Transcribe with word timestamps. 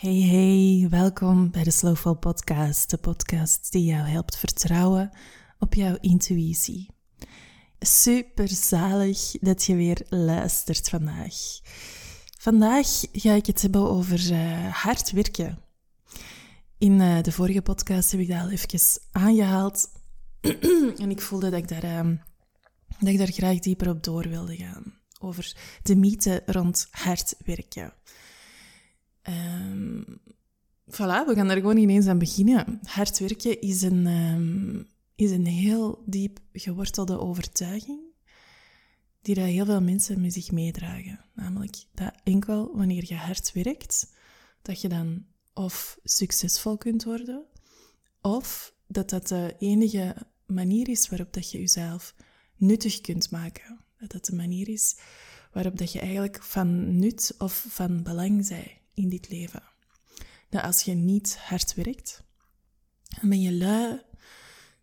Hey 0.00 0.20
hey, 0.20 0.86
welkom 0.90 1.50
bij 1.50 1.64
de 1.64 1.70
Slowful 1.70 2.14
Podcast, 2.14 2.90
de 2.90 2.96
podcast 2.96 3.72
die 3.72 3.84
jou 3.84 4.08
helpt 4.08 4.36
vertrouwen 4.36 5.10
op 5.58 5.74
jouw 5.74 5.96
intuïtie. 6.00 6.88
Super 7.78 8.48
zalig 8.48 9.30
dat 9.40 9.64
je 9.64 9.74
weer 9.74 10.02
luistert 10.08 10.88
vandaag. 10.88 11.34
Vandaag 12.38 12.86
ga 13.12 13.32
ik 13.32 13.46
het 13.46 13.62
hebben 13.62 13.90
over 13.90 14.30
uh, 14.30 14.74
hard 14.74 15.10
werken. 15.10 15.58
In 16.78 17.00
uh, 17.00 17.22
de 17.22 17.32
vorige 17.32 17.62
podcast 17.62 18.10
heb 18.10 18.20
ik 18.20 18.28
dat 18.28 18.40
al 18.40 18.50
even 18.50 19.00
aangehaald 19.12 19.90
en 21.02 21.10
ik 21.10 21.20
voelde 21.20 21.50
dat 21.50 21.58
ik, 21.58 21.68
daar, 21.68 22.06
uh, 22.06 22.16
dat 22.98 23.08
ik 23.08 23.18
daar 23.18 23.32
graag 23.32 23.58
dieper 23.58 23.88
op 23.88 24.04
door 24.04 24.28
wilde 24.28 24.56
gaan. 24.56 24.94
Over 25.18 25.56
de 25.82 25.96
mythe 25.96 26.42
rond 26.46 26.88
hard 26.90 27.34
werken. 27.44 27.92
Um, 29.28 30.20
voilà, 30.86 31.26
we 31.26 31.34
gaan 31.34 31.48
daar 31.48 31.56
gewoon 31.56 31.76
ineens 31.76 32.06
aan 32.06 32.18
beginnen. 32.18 32.80
Hard 32.82 33.18
werken 33.18 33.60
is 33.60 33.82
een, 33.82 34.06
um, 34.06 34.88
is 35.14 35.30
een 35.30 35.46
heel 35.46 36.02
diep 36.06 36.38
gewortelde 36.52 37.18
overtuiging 37.18 38.08
die 39.22 39.34
dat 39.34 39.44
heel 39.44 39.64
veel 39.64 39.80
mensen 39.80 40.20
met 40.20 40.32
zich 40.32 40.50
meedragen. 40.50 41.24
Namelijk 41.34 41.76
dat 41.94 42.12
enkel 42.24 42.76
wanneer 42.76 43.04
je 43.06 43.14
hard 43.14 43.52
werkt, 43.52 44.14
dat 44.62 44.80
je 44.80 44.88
dan 44.88 45.26
of 45.54 45.98
succesvol 46.04 46.76
kunt 46.76 47.04
worden, 47.04 47.44
of 48.20 48.74
dat 48.86 49.10
dat 49.10 49.28
de 49.28 49.54
enige 49.58 50.16
manier 50.46 50.88
is 50.88 51.08
waarop 51.08 51.32
dat 51.32 51.50
je 51.50 51.58
jezelf 51.58 52.14
nuttig 52.56 53.00
kunt 53.00 53.30
maken. 53.30 53.84
Dat 53.98 54.10
dat 54.10 54.24
de 54.24 54.36
manier 54.36 54.68
is 54.68 54.98
waarop 55.52 55.78
dat 55.78 55.92
je 55.92 56.00
eigenlijk 56.00 56.42
van 56.42 56.98
nut 56.98 57.34
of 57.38 57.64
van 57.68 58.02
belang 58.02 58.48
bent 58.48 58.79
in 59.02 59.08
dit 59.08 59.28
leven. 59.28 59.62
Dat 60.48 60.62
als 60.62 60.82
je 60.82 60.94
niet 60.94 61.38
hard 61.38 61.74
werkt, 61.74 62.22
dan 63.20 63.28
ben 63.28 63.40
je 63.40 63.52
lui, 63.52 64.00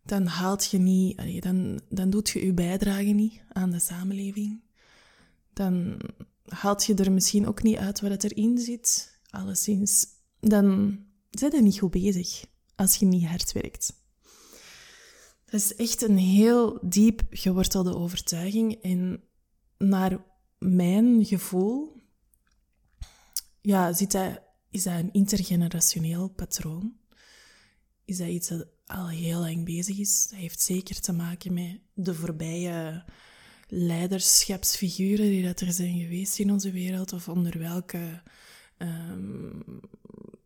dan 0.03 0.25
haalt 0.25 0.71
je 0.71 0.77
niet, 0.77 1.43
dan, 1.43 1.81
dan 1.89 2.09
doet 2.09 2.29
je 2.29 2.45
je 2.45 2.53
bijdrage 2.53 3.03
niet 3.03 3.41
aan 3.49 3.71
de 3.71 3.79
samenleving. 3.79 4.61
Dan 5.53 5.99
haalt 6.45 6.85
je 6.85 6.93
er 6.93 7.11
misschien 7.11 7.47
ook 7.47 7.63
niet 7.63 7.77
uit 7.77 8.01
wat 8.01 8.23
erin 8.23 8.57
zit, 8.57 9.19
alleszins. 9.29 10.05
Dan 10.39 10.99
zit 11.29 11.53
je 11.53 11.61
niet 11.61 11.79
goed 11.79 11.91
bezig 11.91 12.45
als 12.75 12.95
je 12.95 13.05
niet 13.05 13.25
hard 13.25 13.51
werkt. 13.51 13.93
Dat 15.45 15.59
is 15.61 15.75
echt 15.75 16.01
een 16.01 16.17
heel 16.17 16.79
diep 16.81 17.21
gewortelde 17.29 17.95
overtuiging. 17.95 18.73
En 18.81 19.23
naar 19.77 20.25
mijn 20.57 21.25
gevoel 21.25 21.96
ja, 23.67 23.93
zit 23.93 24.11
dat, 24.11 24.41
is 24.69 24.83
dat 24.83 24.93
een 24.93 25.13
intergenerationeel 25.13 26.27
patroon? 26.27 26.93
Is 28.05 28.17
dat 28.17 28.27
iets 28.27 28.47
dat 28.47 28.67
al 28.85 29.07
heel 29.07 29.39
lang 29.39 29.65
bezig 29.65 29.97
is? 29.97 30.27
Dat 30.29 30.39
heeft 30.39 30.61
zeker 30.61 30.99
te 30.99 31.13
maken 31.13 31.53
met 31.53 31.79
de 31.93 32.13
voorbije 32.13 33.03
leiderschapsfiguren 33.67 35.25
die 35.25 35.43
dat 35.43 35.59
er 35.59 35.71
zijn 35.71 35.99
geweest 35.99 36.39
in 36.39 36.51
onze 36.51 36.71
wereld, 36.71 37.13
of 37.13 37.29
onder 37.29 37.59
welke 37.59 38.21
um, 38.77 39.63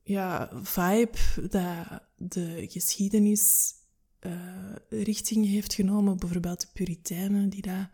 ja, 0.04 0.50
vibe 0.64 1.18
dat 1.50 2.02
de 2.18 2.66
geschiedenis 2.70 3.74
uh, 4.22 4.76
richting 4.90 5.46
heeft 5.46 5.74
genomen. 5.74 6.18
Bijvoorbeeld 6.18 6.62
de 6.62 6.68
Puritijnen, 6.74 7.50
die 7.50 7.62
daar 7.62 7.92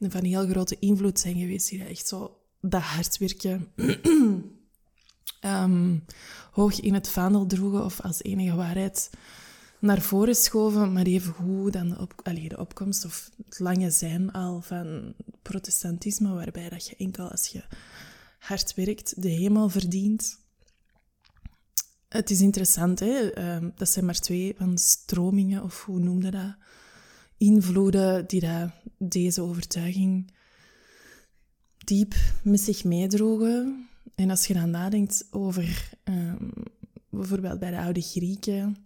van 0.00 0.24
heel 0.24 0.46
grote 0.46 0.78
invloed 0.78 1.20
zijn 1.20 1.38
geweest, 1.38 1.68
die 1.68 1.84
echt 1.84 2.08
zo 2.08 2.38
dat 2.60 2.82
hard 2.82 3.18
werken 3.18 3.72
um, 5.44 6.04
hoog 6.50 6.80
in 6.80 6.94
het 6.94 7.08
vaandel 7.08 7.46
droegen 7.46 7.84
of 7.84 8.00
als 8.00 8.22
enige 8.22 8.56
waarheid 8.56 9.10
naar 9.78 10.02
voren 10.02 10.34
schoven, 10.34 10.92
maar 10.92 11.04
even 11.06 11.32
hoe 11.32 11.70
dan 11.70 11.88
de, 11.88 11.98
op, 11.98 12.20
allee, 12.22 12.48
de 12.48 12.58
opkomst 12.58 13.04
of 13.04 13.30
het 13.44 13.58
lange 13.58 13.90
zijn 13.90 14.32
al 14.32 14.60
van 14.60 15.14
protestantisme, 15.42 16.34
waarbij 16.34 16.68
dat 16.68 16.86
je 16.86 16.96
enkel 16.96 17.30
als 17.30 17.46
je 17.46 17.64
hard 18.38 18.74
werkt 18.74 19.22
de 19.22 19.28
hemel 19.28 19.68
verdient. 19.68 20.38
Het 22.08 22.30
is 22.30 22.40
interessant, 22.40 23.00
hè? 23.00 23.38
Um, 23.54 23.72
dat 23.76 23.88
zijn 23.88 24.04
maar 24.04 24.20
twee 24.20 24.54
van 24.58 24.78
stromingen, 24.78 25.62
of 25.62 25.84
hoe 25.84 25.98
noemde 25.98 26.30
dat? 26.30 26.54
Invloeden 27.36 28.26
die 28.26 28.40
dat, 28.40 28.70
deze 28.98 29.42
overtuiging 29.42 30.32
diep 31.78 32.14
met 32.42 32.60
zich 32.60 32.84
meedroegen. 32.84 33.88
En 34.14 34.30
als 34.30 34.46
je 34.46 34.54
dan 34.54 34.70
nadenkt 34.70 35.26
over 35.30 35.90
um, 36.04 36.52
bijvoorbeeld 37.10 37.58
bij 37.58 37.70
de 37.70 37.78
oude 37.78 38.02
Grieken, 38.02 38.76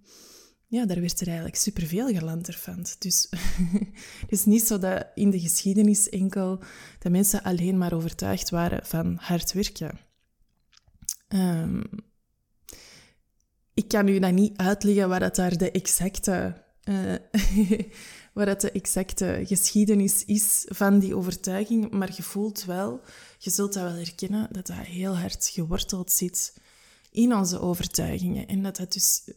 ja, 0.66 0.87
daar 0.87 1.00
werd 1.00 1.21
er 1.21 1.27
eigenlijk 1.27 1.56
superveel 1.56 2.09
gelanterfand. 2.09 2.97
Dus 2.99 3.28
het 4.21 4.33
is 4.33 4.44
niet 4.44 4.62
zo 4.62 4.78
dat 4.78 5.06
in 5.15 5.31
de 5.31 5.41
geschiedenis 5.41 6.09
enkel 6.09 6.62
de 6.99 7.11
mensen 7.11 7.43
alleen 7.43 7.78
maar 7.78 7.93
overtuigd 7.93 8.50
waren 8.50 8.87
van 8.87 9.16
hard 9.21 9.53
werken. 9.53 9.99
Um, 11.28 11.83
ik 13.75 13.89
kan 13.89 14.09
u 14.09 14.19
dan 14.19 14.34
niet 14.34 14.56
uitleggen 14.56 15.09
waar 15.09 15.21
dat 15.21 15.37
daar 15.37 15.56
de 15.56 15.71
exacte, 15.71 16.65
uh, 16.84 17.15
waar 18.38 18.47
dat 18.47 18.60
de 18.60 18.71
exacte 18.71 19.43
geschiedenis 19.44 20.25
is 20.25 20.65
van 20.69 20.99
die 20.99 21.16
overtuiging, 21.16 21.91
maar 21.91 22.12
je 22.16 22.22
voelt 22.22 22.65
wel 22.65 23.00
je 23.38 23.50
zult 23.50 23.72
dat 23.72 23.82
wel 23.82 23.93
herkennen, 23.93 24.49
dat 24.53 24.66
dat 24.66 24.76
heel 24.76 25.16
hard 25.16 25.49
geworteld 25.53 26.12
zit 26.12 26.54
in 27.10 27.34
onze 27.34 27.60
overtuigingen. 27.60 28.47
En 28.47 28.62
dat 28.62 28.77
dat 28.77 28.93
dus 28.93 29.31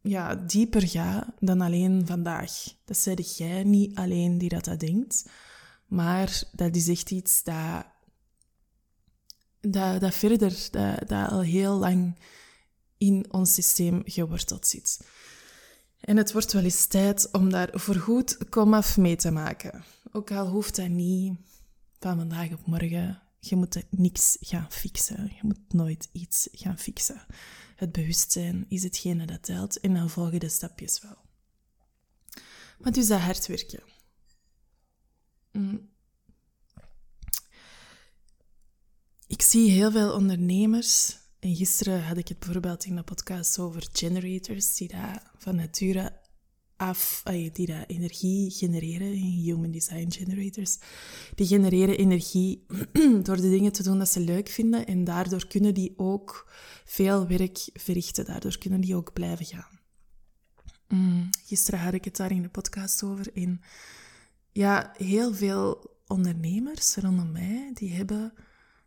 ja, 0.00 0.34
dieper 0.34 0.88
gaat 0.88 1.26
dan 1.40 1.60
alleen 1.60 2.06
vandaag. 2.06 2.52
Dat 2.84 2.96
zei 2.96 3.16
jij 3.36 3.64
niet 3.64 3.94
alleen 3.94 4.38
die 4.38 4.48
dat, 4.48 4.64
dat 4.64 4.80
denkt, 4.80 5.28
maar 5.86 6.42
dat 6.52 6.76
is 6.76 6.88
echt 6.88 7.10
iets 7.10 7.42
dat, 7.42 7.84
dat, 9.60 10.00
dat 10.00 10.14
verder, 10.14 10.68
dat, 10.70 11.08
dat 11.08 11.30
al 11.30 11.40
heel 11.40 11.74
lang 11.74 12.18
in 12.98 13.26
ons 13.28 13.54
systeem 13.54 14.02
geworteld 14.04 14.66
zit. 14.66 15.00
En 16.02 16.16
het 16.16 16.32
wordt 16.32 16.52
wel 16.52 16.62
eens 16.62 16.86
tijd 16.86 17.28
om 17.30 17.50
daar 17.50 17.68
voorgoed 17.72 18.48
komaf 18.48 18.96
mee 18.96 19.16
te 19.16 19.30
maken. 19.30 19.84
Ook 20.12 20.30
al 20.30 20.48
hoeft 20.48 20.76
dat 20.76 20.88
niet 20.88 21.38
van 21.98 22.16
vandaag 22.16 22.52
op 22.52 22.66
morgen 22.66 23.22
je 23.48 23.56
moet 23.56 23.84
niks 23.90 24.36
gaan 24.40 24.72
fixen. 24.72 25.24
Je 25.24 25.40
moet 25.42 25.72
nooit 25.72 26.08
iets 26.12 26.48
gaan 26.52 26.78
fixen. 26.78 27.26
Het 27.76 27.92
bewustzijn 27.92 28.66
is 28.68 28.82
hetgene 28.82 29.26
dat 29.26 29.42
telt 29.42 29.80
en 29.80 29.94
dan 29.94 30.10
volgen 30.10 30.40
de 30.40 30.48
stapjes 30.48 31.00
wel. 31.00 31.16
Maar 32.78 32.92
dus 32.92 33.06
dat 33.06 33.20
hard 33.20 33.46
werken. 33.46 33.82
Mm. 35.52 35.90
Ik 39.26 39.42
zie 39.42 39.70
heel 39.70 39.90
veel 39.90 40.12
ondernemers, 40.12 41.18
en 41.42 41.56
gisteren 41.56 42.04
had 42.04 42.16
ik 42.16 42.28
het 42.28 42.38
bijvoorbeeld 42.38 42.84
in 42.84 42.96
de 42.96 43.02
podcast 43.02 43.58
over 43.58 43.88
generators, 43.92 44.76
die 44.76 44.88
daar 44.88 45.30
van 45.36 45.56
nature 45.56 46.20
af, 46.76 47.22
die 47.52 47.66
dat 47.66 47.84
energie 47.86 48.50
genereren, 48.50 49.12
human 49.12 49.70
design 49.70 50.10
generators, 50.10 50.78
die 51.34 51.46
genereren 51.46 51.96
energie 51.96 52.66
door 53.26 53.36
de 53.36 53.50
dingen 53.50 53.72
te 53.72 53.82
doen 53.82 53.98
dat 53.98 54.08
ze 54.08 54.20
leuk 54.20 54.48
vinden 54.48 54.86
en 54.86 55.04
daardoor 55.04 55.46
kunnen 55.46 55.74
die 55.74 55.92
ook 55.96 56.50
veel 56.84 57.26
werk 57.26 57.70
verrichten, 57.72 58.24
daardoor 58.24 58.58
kunnen 58.58 58.80
die 58.80 58.96
ook 58.96 59.12
blijven 59.12 59.46
gaan. 59.46 59.80
Mm, 60.88 61.28
gisteren 61.44 61.80
had 61.80 61.94
ik 61.94 62.04
het 62.04 62.16
daar 62.16 62.32
in 62.32 62.42
de 62.42 62.48
podcast 62.48 63.02
over 63.02 63.32
en 63.34 63.60
ja, 64.52 64.94
heel 64.96 65.34
veel 65.34 65.96
ondernemers 66.06 66.96
rondom 66.96 67.32
mij, 67.32 67.70
die 67.74 67.92
hebben 67.92 68.32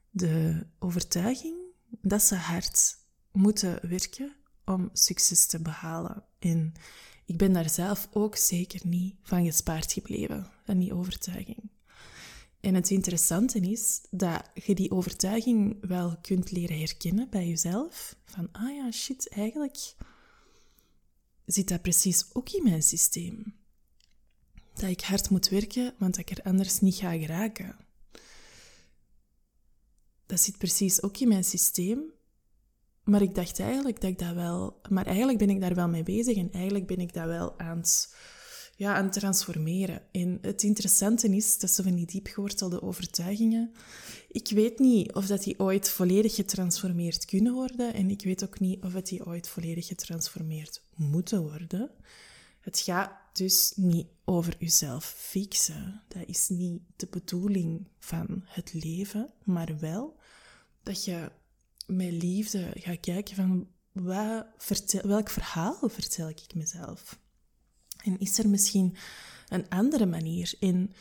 de 0.09 0.65
overtuiging 0.79 1.64
dat 2.01 2.23
ze 2.23 2.35
hard 2.35 2.97
moeten 3.31 3.89
werken 3.89 4.35
om 4.65 4.89
succes 4.93 5.45
te 5.45 5.61
behalen. 5.61 6.23
En 6.39 6.73
ik 7.25 7.37
ben 7.37 7.53
daar 7.53 7.69
zelf 7.69 8.07
ook 8.11 8.35
zeker 8.35 8.81
niet 8.83 9.15
van 9.21 9.45
gespaard 9.45 9.93
gebleven, 9.93 10.51
van 10.63 10.79
die 10.79 10.93
overtuiging. 10.93 11.69
En 12.59 12.73
het 12.73 12.89
interessante 12.89 13.59
is 13.59 14.01
dat 14.09 14.49
je 14.53 14.75
die 14.75 14.91
overtuiging 14.91 15.77
wel 15.81 16.17
kunt 16.21 16.51
leren 16.51 16.77
herkennen 16.77 17.29
bij 17.29 17.47
jezelf. 17.47 18.15
Van, 18.25 18.49
ah 18.51 18.75
ja, 18.75 18.91
shit, 18.91 19.29
eigenlijk 19.29 19.95
zit 21.45 21.67
dat 21.67 21.81
precies 21.81 22.25
ook 22.33 22.49
in 22.49 22.63
mijn 22.63 22.83
systeem. 22.83 23.55
Dat 24.73 24.89
ik 24.89 25.01
hard 25.01 25.29
moet 25.29 25.49
werken, 25.49 25.93
want 25.97 26.17
ik 26.17 26.29
er 26.29 26.43
anders 26.43 26.79
niet 26.79 26.95
ga 26.95 27.11
geraken. 27.11 27.75
Dat 30.25 30.39
zit 30.39 30.57
precies 30.57 31.03
ook 31.03 31.17
in 31.17 31.27
mijn 31.27 31.43
systeem. 31.43 32.03
Maar 33.03 33.21
ik 33.21 33.35
dacht 33.35 33.59
eigenlijk 33.59 34.01
dat 34.01 34.09
ik 34.09 34.19
dat 34.19 34.33
wel... 34.33 34.79
Maar 34.89 35.05
eigenlijk 35.05 35.37
ben 35.37 35.49
ik 35.49 35.61
daar 35.61 35.75
wel 35.75 35.87
mee 35.87 36.03
bezig 36.03 36.37
en 36.37 36.51
eigenlijk 36.51 36.87
ben 36.87 36.99
ik 36.99 37.13
dat 37.13 37.25
wel 37.25 37.59
aan 37.59 37.77
het 37.77 38.13
ja, 38.75 38.95
aan 38.95 39.03
het 39.03 39.13
transformeren. 39.13 40.01
En 40.11 40.37
het 40.41 40.63
interessante 40.63 41.27
is 41.35 41.59
dat 41.59 41.71
ze 41.71 41.83
van 41.83 41.95
die 41.95 42.05
diepgewortelde 42.05 42.81
overtuigingen, 42.81 43.71
ik 44.29 44.49
weet 44.49 44.79
niet 44.79 45.13
of 45.13 45.25
dat 45.25 45.43
die 45.43 45.59
ooit 45.59 45.89
volledig 45.89 46.35
getransformeerd 46.35 47.25
kunnen 47.25 47.53
worden 47.53 47.93
en 47.93 48.09
ik 48.09 48.23
weet 48.23 48.43
ook 48.43 48.59
niet 48.59 48.83
of 48.83 48.91
dat 48.91 49.07
die 49.07 49.25
ooit 49.25 49.49
volledig 49.49 49.87
getransformeerd 49.87 50.81
moeten 50.95 51.41
worden. 51.41 51.91
Het 52.65 52.79
gaat 52.79 53.11
dus 53.33 53.73
niet 53.75 54.07
over 54.23 54.55
jezelf 54.59 55.05
fixen. 55.17 56.01
Dat 56.07 56.23
is 56.27 56.49
niet 56.49 56.81
de 56.95 57.07
bedoeling 57.07 57.87
van 57.99 58.43
het 58.45 58.73
leven, 58.73 59.33
maar 59.43 59.79
wel 59.79 60.19
dat 60.83 61.05
je 61.05 61.31
met 61.85 62.11
liefde 62.11 62.71
gaat 62.75 62.99
kijken 62.99 63.35
van 63.35 63.67
wat 63.91 64.99
welk 65.01 65.29
verhaal 65.29 65.77
vertel 65.81 66.29
ik 66.29 66.53
mezelf? 66.53 67.19
En 68.03 68.19
is 68.19 68.39
er 68.39 68.49
misschien 68.49 68.95
een 69.47 69.69
andere 69.69 70.05
manier 70.05 70.53
in? 70.59 70.93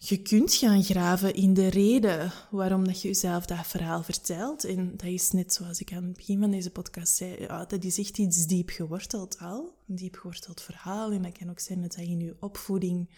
Je 0.00 0.22
kunt 0.22 0.54
gaan 0.54 0.82
graven 0.82 1.34
in 1.34 1.54
de 1.54 1.68
reden 1.68 2.32
waarom 2.50 2.84
dat 2.84 3.02
je 3.02 3.08
jezelf 3.08 3.46
dat 3.46 3.66
verhaal 3.66 4.02
vertelt. 4.02 4.64
En 4.64 4.90
dat 4.96 5.06
is 5.06 5.30
net 5.30 5.52
zoals 5.52 5.80
ik 5.80 5.92
aan 5.92 6.04
het 6.04 6.16
begin 6.16 6.40
van 6.40 6.50
deze 6.50 6.70
podcast 6.70 7.14
zei, 7.16 7.40
ja, 7.40 7.64
dat 7.64 7.84
is 7.84 7.98
echt 7.98 8.18
iets 8.18 8.46
diep 8.46 8.70
geworteld 8.70 9.38
al. 9.38 9.74
Een 9.88 9.96
diep 9.96 10.16
geworteld 10.16 10.62
verhaal. 10.62 11.12
En 11.12 11.22
dat 11.22 11.38
kan 11.38 11.50
ook 11.50 11.58
zijn 11.58 11.80
dat 11.80 11.94
dat 11.94 12.04
in 12.04 12.20
je 12.20 12.36
opvoeding 12.40 13.10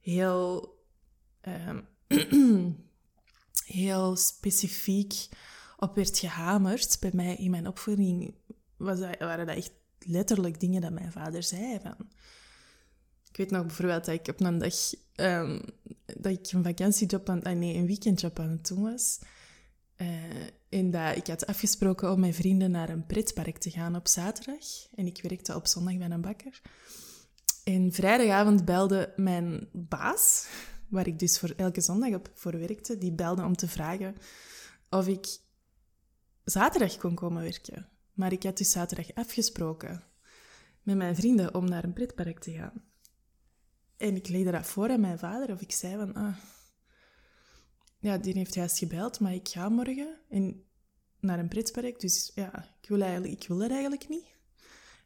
heel, 0.00 0.74
um, 1.68 1.86
heel 3.66 4.16
specifiek 4.16 5.28
op 5.76 5.94
werd 5.94 6.18
gehamerd. 6.18 6.96
Bij 7.00 7.10
mij 7.14 7.34
in 7.34 7.50
mijn 7.50 7.68
opvoeding 7.68 8.34
was 8.76 8.98
waren 9.18 9.46
dat 9.46 9.56
echt 9.56 9.72
letterlijk 9.98 10.60
dingen 10.60 10.80
dat 10.80 10.92
mijn 10.92 11.12
vader 11.12 11.42
zei. 11.42 11.80
Van. 11.80 11.96
Ik 13.34 13.40
weet 13.40 13.50
nog 13.50 13.66
bijvoorbeeld 13.66 14.04
dat 14.04 14.14
ik 14.14 14.28
op 14.28 14.40
een 14.40 14.58
dag 14.58 14.74
um, 15.16 15.60
dat 16.06 16.32
ik 16.32 16.52
een 16.52 16.62
vakantiejob 16.62 17.28
aan, 17.28 17.42
ah, 17.42 17.56
nee, 17.56 17.74
een 17.74 17.86
weekendjob 17.86 18.38
aan 18.38 18.50
het 18.50 18.66
doen 18.66 18.82
was. 18.82 19.18
Uh, 19.96 20.08
en 20.68 20.90
dat 20.90 21.16
ik 21.16 21.26
had 21.26 21.46
afgesproken 21.46 22.10
om 22.10 22.20
mijn 22.20 22.34
vrienden 22.34 22.70
naar 22.70 22.88
een 22.88 23.06
pretpark 23.06 23.58
te 23.58 23.70
gaan 23.70 23.96
op 23.96 24.08
zaterdag. 24.08 24.64
En 24.94 25.06
ik 25.06 25.22
werkte 25.22 25.54
op 25.54 25.66
zondag 25.66 25.96
bij 25.96 26.10
een 26.10 26.20
bakker. 26.20 26.60
En 27.64 27.92
vrijdagavond 27.92 28.64
belde 28.64 29.12
mijn 29.16 29.68
baas, 29.72 30.48
waar 30.88 31.06
ik 31.06 31.18
dus 31.18 31.38
voor 31.38 31.52
elke 31.56 31.80
zondag 31.80 32.14
op 32.14 32.30
voor 32.34 32.58
werkte, 32.58 32.98
die 32.98 33.12
belde 33.12 33.42
om 33.42 33.56
te 33.56 33.68
vragen 33.68 34.16
of 34.90 35.06
ik 35.06 35.38
zaterdag 36.44 36.96
kon 36.96 37.14
komen 37.14 37.42
werken. 37.42 37.88
Maar 38.12 38.32
ik 38.32 38.42
had 38.42 38.56
dus 38.56 38.70
zaterdag 38.70 39.14
afgesproken 39.14 40.02
met 40.82 40.96
mijn 40.96 41.16
vrienden 41.16 41.54
om 41.54 41.68
naar 41.68 41.84
een 41.84 41.92
pretpark 41.92 42.38
te 42.38 42.52
gaan. 42.52 42.92
En 43.96 44.16
ik 44.16 44.28
legde 44.28 44.50
dat 44.50 44.66
voor 44.66 44.90
aan 44.90 45.00
mijn 45.00 45.18
vader, 45.18 45.50
of 45.50 45.60
ik 45.60 45.72
zei 45.72 45.96
van... 45.96 46.14
Ah, 46.14 46.36
ja, 47.98 48.18
die 48.18 48.34
heeft 48.34 48.54
juist 48.54 48.78
gebeld, 48.78 49.20
maar 49.20 49.34
ik 49.34 49.48
ga 49.48 49.68
morgen 49.68 50.18
en 50.28 50.64
naar 51.20 51.38
een 51.38 51.48
pretpark. 51.48 52.00
Dus 52.00 52.30
ja, 52.34 52.76
ik 52.80 52.88
wil, 52.88 53.00
eigenlijk, 53.00 53.32
ik 53.32 53.48
wil 53.48 53.62
er 53.62 53.70
eigenlijk 53.70 54.08
niet. 54.08 54.26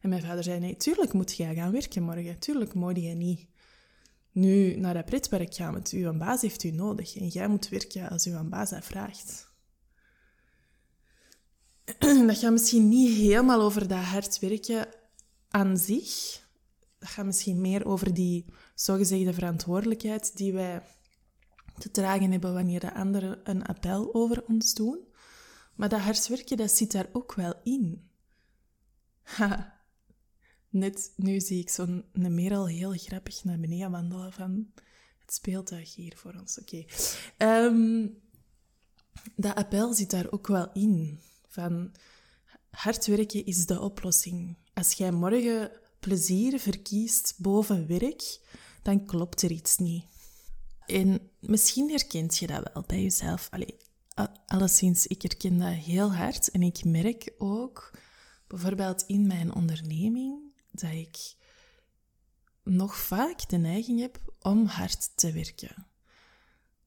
En 0.01 0.09
mijn 0.09 0.21
vader 0.21 0.43
zei, 0.43 0.59
nee, 0.59 0.77
tuurlijk 0.77 1.13
moet 1.13 1.37
jij 1.37 1.55
gaan 1.55 1.71
werken 1.71 2.03
morgen. 2.03 2.39
Tuurlijk 2.39 2.73
moet 2.73 2.95
je 2.95 3.13
niet 3.13 3.47
nu 4.31 4.75
naar 4.75 4.93
dat 4.93 5.05
pretpark 5.05 5.55
gaan, 5.55 5.73
want 5.73 5.89
uw 5.89 6.17
baas 6.17 6.41
heeft 6.41 6.63
u 6.63 6.71
nodig. 6.71 7.17
En 7.17 7.27
jij 7.27 7.47
moet 7.47 7.69
werken 7.69 8.09
als 8.09 8.25
uw 8.25 8.49
baas 8.49 8.69
dat 8.69 8.85
vraagt. 8.85 9.47
dat 12.27 12.37
gaat 12.37 12.51
misschien 12.51 12.89
niet 12.89 13.17
helemaal 13.17 13.61
over 13.61 13.87
dat 13.87 14.03
hard 14.03 14.39
werken 14.39 14.87
aan 15.49 15.77
zich. 15.77 16.41
Dat 16.99 17.09
gaat 17.09 17.25
misschien 17.25 17.61
meer 17.61 17.85
over 17.85 18.13
die 18.13 18.45
zogezegde 18.75 19.33
verantwoordelijkheid 19.33 20.37
die 20.37 20.53
wij 20.53 20.81
te 21.77 21.91
dragen 21.91 22.31
hebben 22.31 22.53
wanneer 22.53 22.79
de 22.79 22.93
anderen 22.93 23.39
een 23.43 23.65
appel 23.65 24.13
over 24.13 24.43
ons 24.45 24.73
doen. 24.73 25.07
Maar 25.75 25.89
dat 25.89 25.99
hard 25.99 26.27
werken, 26.27 26.57
dat 26.57 26.71
zit 26.71 26.91
daar 26.91 27.09
ook 27.11 27.33
wel 27.33 27.53
in. 27.63 28.09
Ha. 29.21 29.77
Net 30.69 31.13
nu 31.15 31.39
zie 31.39 31.59
ik 31.59 31.69
zo'n 31.69 32.05
Merel 32.13 32.67
heel 32.67 32.91
grappig 32.91 33.43
naar 33.43 33.59
beneden 33.59 33.91
wandelen 33.91 34.33
van 34.33 34.71
het 35.19 35.33
speeltuig 35.33 35.95
hier 35.95 36.17
voor 36.17 36.33
ons. 36.39 36.59
Oké. 36.59 36.85
Ehm, 37.37 38.07
dat 39.35 39.55
appel 39.55 39.93
zit 39.93 40.09
daar 40.09 40.31
ook 40.31 40.47
wel 40.47 40.71
in 40.73 41.19
van 41.47 41.91
hard 42.69 43.05
werken 43.05 43.45
is 43.45 43.65
de 43.65 43.79
oplossing. 43.79 44.57
Als 44.73 44.93
jij 44.93 45.11
morgen 45.11 45.71
plezier 45.99 46.59
verkiest 46.59 47.33
boven 47.37 47.87
werk, 47.87 48.39
dan 48.81 49.05
klopt 49.05 49.41
er 49.41 49.51
iets 49.51 49.77
niet. 49.77 50.05
En 50.85 51.29
misschien 51.39 51.89
herkent 51.89 52.37
je 52.37 52.47
dat 52.47 52.69
wel 52.73 52.83
bij 52.87 53.01
jezelf. 53.01 53.47
Allee, 53.51 53.77
alleszins, 54.45 55.07
ik 55.07 55.21
herken 55.21 55.57
dat 55.57 55.73
heel 55.73 56.13
hard. 56.13 56.49
En 56.49 56.61
ik 56.61 56.83
merk 56.83 57.33
ook, 57.37 57.91
bijvoorbeeld 58.47 59.03
in 59.07 59.27
mijn 59.27 59.53
onderneming, 59.53 60.53
dat 60.71 60.91
ik 60.91 61.35
nog 62.63 62.97
vaak 62.97 63.49
de 63.49 63.57
neiging 63.57 63.99
heb 63.99 64.33
om 64.41 64.65
hard 64.65 65.17
te 65.17 65.31
werken. 65.31 65.87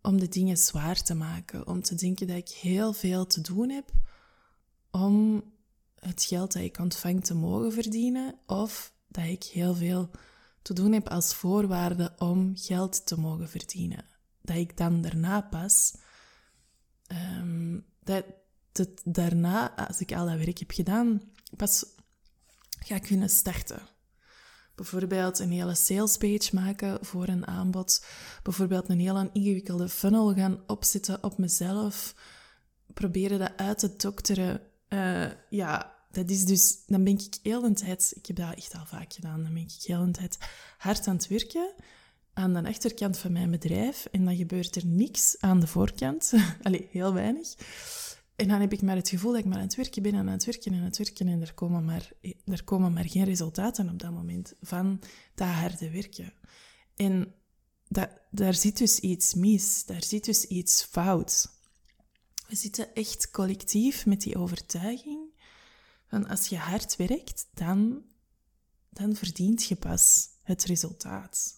Om 0.03 0.21
de 0.21 0.29
dingen 0.29 0.57
zwaar 0.57 1.03
te 1.03 1.15
maken. 1.15 1.67
Om 1.67 1.83
te 1.83 1.95
denken 1.95 2.27
dat 2.27 2.37
ik 2.37 2.49
heel 2.49 2.93
veel 2.93 3.27
te 3.27 3.41
doen 3.41 3.71
heb 3.71 3.93
om 4.93 5.45
het 5.99 6.25
geld 6.25 6.53
dat 6.53 6.63
ik 6.63 6.79
ontvang 6.79 7.25
te 7.25 7.35
mogen 7.35 7.73
verdienen, 7.73 8.39
of 8.47 8.93
dat 9.13 9.25
ik 9.25 9.45
heel 9.45 9.75
veel 9.75 10.11
te 10.63 10.73
doen 10.73 10.93
heb 10.93 11.09
als 11.09 11.35
voorwaarde 11.35 12.13
om 12.19 12.53
geld 12.55 13.07
te 13.07 13.21
mogen 13.21 13.49
verdienen. 13.49 14.05
Dat 14.41 14.57
ik 14.57 14.77
dan 14.77 15.01
daarna 15.01 15.41
pas, 15.41 15.95
um, 17.39 17.85
dat, 18.03 18.25
daarna, 19.05 19.87
als 19.87 20.01
ik 20.01 20.13
al 20.13 20.27
dat 20.27 20.39
werk 20.39 20.59
heb 20.59 20.71
gedaan, 20.71 21.23
pas 21.57 21.85
ga 22.79 22.99
kunnen 22.99 23.29
starten. 23.29 23.83
Bijvoorbeeld 24.75 25.39
een 25.39 25.51
hele 25.51 25.75
salespage 25.75 26.55
maken 26.55 27.05
voor 27.05 27.29
een 27.29 27.47
aanbod. 27.47 28.05
Bijvoorbeeld 28.43 28.89
een 28.89 29.01
hele 29.01 29.31
ingewikkelde 29.33 29.89
funnel 29.89 30.35
gaan 30.35 30.63
opzetten 30.67 31.23
op 31.23 31.39
mezelf. 31.39 32.15
Proberen 32.95 33.39
dat 33.39 33.53
uit 33.57 33.79
te 33.79 33.97
dokteren 33.97 34.61
uh, 34.89 35.31
ja, 35.51 35.95
dat 36.13 36.31
is 36.31 36.45
dus... 36.45 36.85
Dan 36.87 37.05
ben 37.05 37.13
ik 37.13 37.39
heel 37.43 37.61
de 37.61 37.73
tijd... 37.73 38.13
Ik 38.17 38.27
heb 38.27 38.37
dat 38.37 38.55
echt 38.55 38.75
al 38.75 38.87
vaak 38.87 39.13
gedaan. 39.13 39.43
Dan 39.43 39.55
ben 39.55 39.63
ik 39.63 39.83
heel 39.83 40.05
de 40.05 40.11
tijd 40.11 40.39
hard 40.79 41.07
aan 41.07 41.17
het 41.17 41.29
werken 41.29 41.75
aan 42.33 42.53
de 42.53 42.69
achterkant 42.69 43.19
van 43.19 43.33
mijn 43.33 43.51
bedrijf. 43.51 44.05
En 44.11 44.25
dan 44.25 44.37
gebeurt 44.37 44.77
er 44.77 44.87
niks 44.87 45.37
aan 45.41 45.61
de 45.61 45.67
voorkant. 45.67 46.33
Allee, 46.63 46.89
heel 46.91 47.13
weinig. 47.13 47.55
En 48.37 48.49
dan 48.49 48.61
heb 48.61 48.73
ik 48.73 48.83
maar 48.83 48.97
het 48.97 49.09
gevoel 49.09 49.31
dat 49.31 49.41
ik 49.41 49.47
maar 49.47 49.57
aan 49.57 49.63
het 49.63 49.75
werken 49.75 50.03
ben 50.03 50.13
en 50.13 50.19
aan 50.19 50.27
het 50.27 50.45
werken 50.45 50.73
en 50.73 50.79
aan 50.79 50.85
het 50.85 50.99
werken. 50.99 51.29
En 51.29 51.41
er 51.41 51.55
komen 51.55 51.85
maar, 51.85 52.13
er 52.45 52.65
komen 52.65 52.93
maar 52.93 53.09
geen 53.09 53.25
resultaten 53.25 53.91
op 53.91 53.99
dat 53.99 54.11
moment 54.11 54.55
van 54.61 55.01
dat 55.35 55.49
harde 55.49 55.91
werken. 55.91 56.33
En 56.97 57.35
dat, 57.89 58.11
daar 58.31 58.55
zit 58.55 58.79
dus 58.79 58.99
iets 58.99 59.35
mis. 59.35 59.85
Daar 59.85 60.05
zit 60.05 60.25
dus 60.25 60.45
iets 60.45 60.85
fout. 60.85 61.49
We 62.49 62.57
zitten 62.57 62.95
echt 62.95 63.31
collectief 63.31 64.07
met 64.07 64.21
die 64.21 64.37
overtuiging 64.37 65.22
van 66.13 66.29
als 66.29 66.47
je 66.47 66.57
hard 66.57 66.97
werkt, 66.97 67.47
dan, 67.55 68.03
dan 68.91 69.15
verdient 69.15 69.65
je 69.65 69.77
pas 69.77 70.29
het 70.43 70.65
resultaat. 70.65 71.55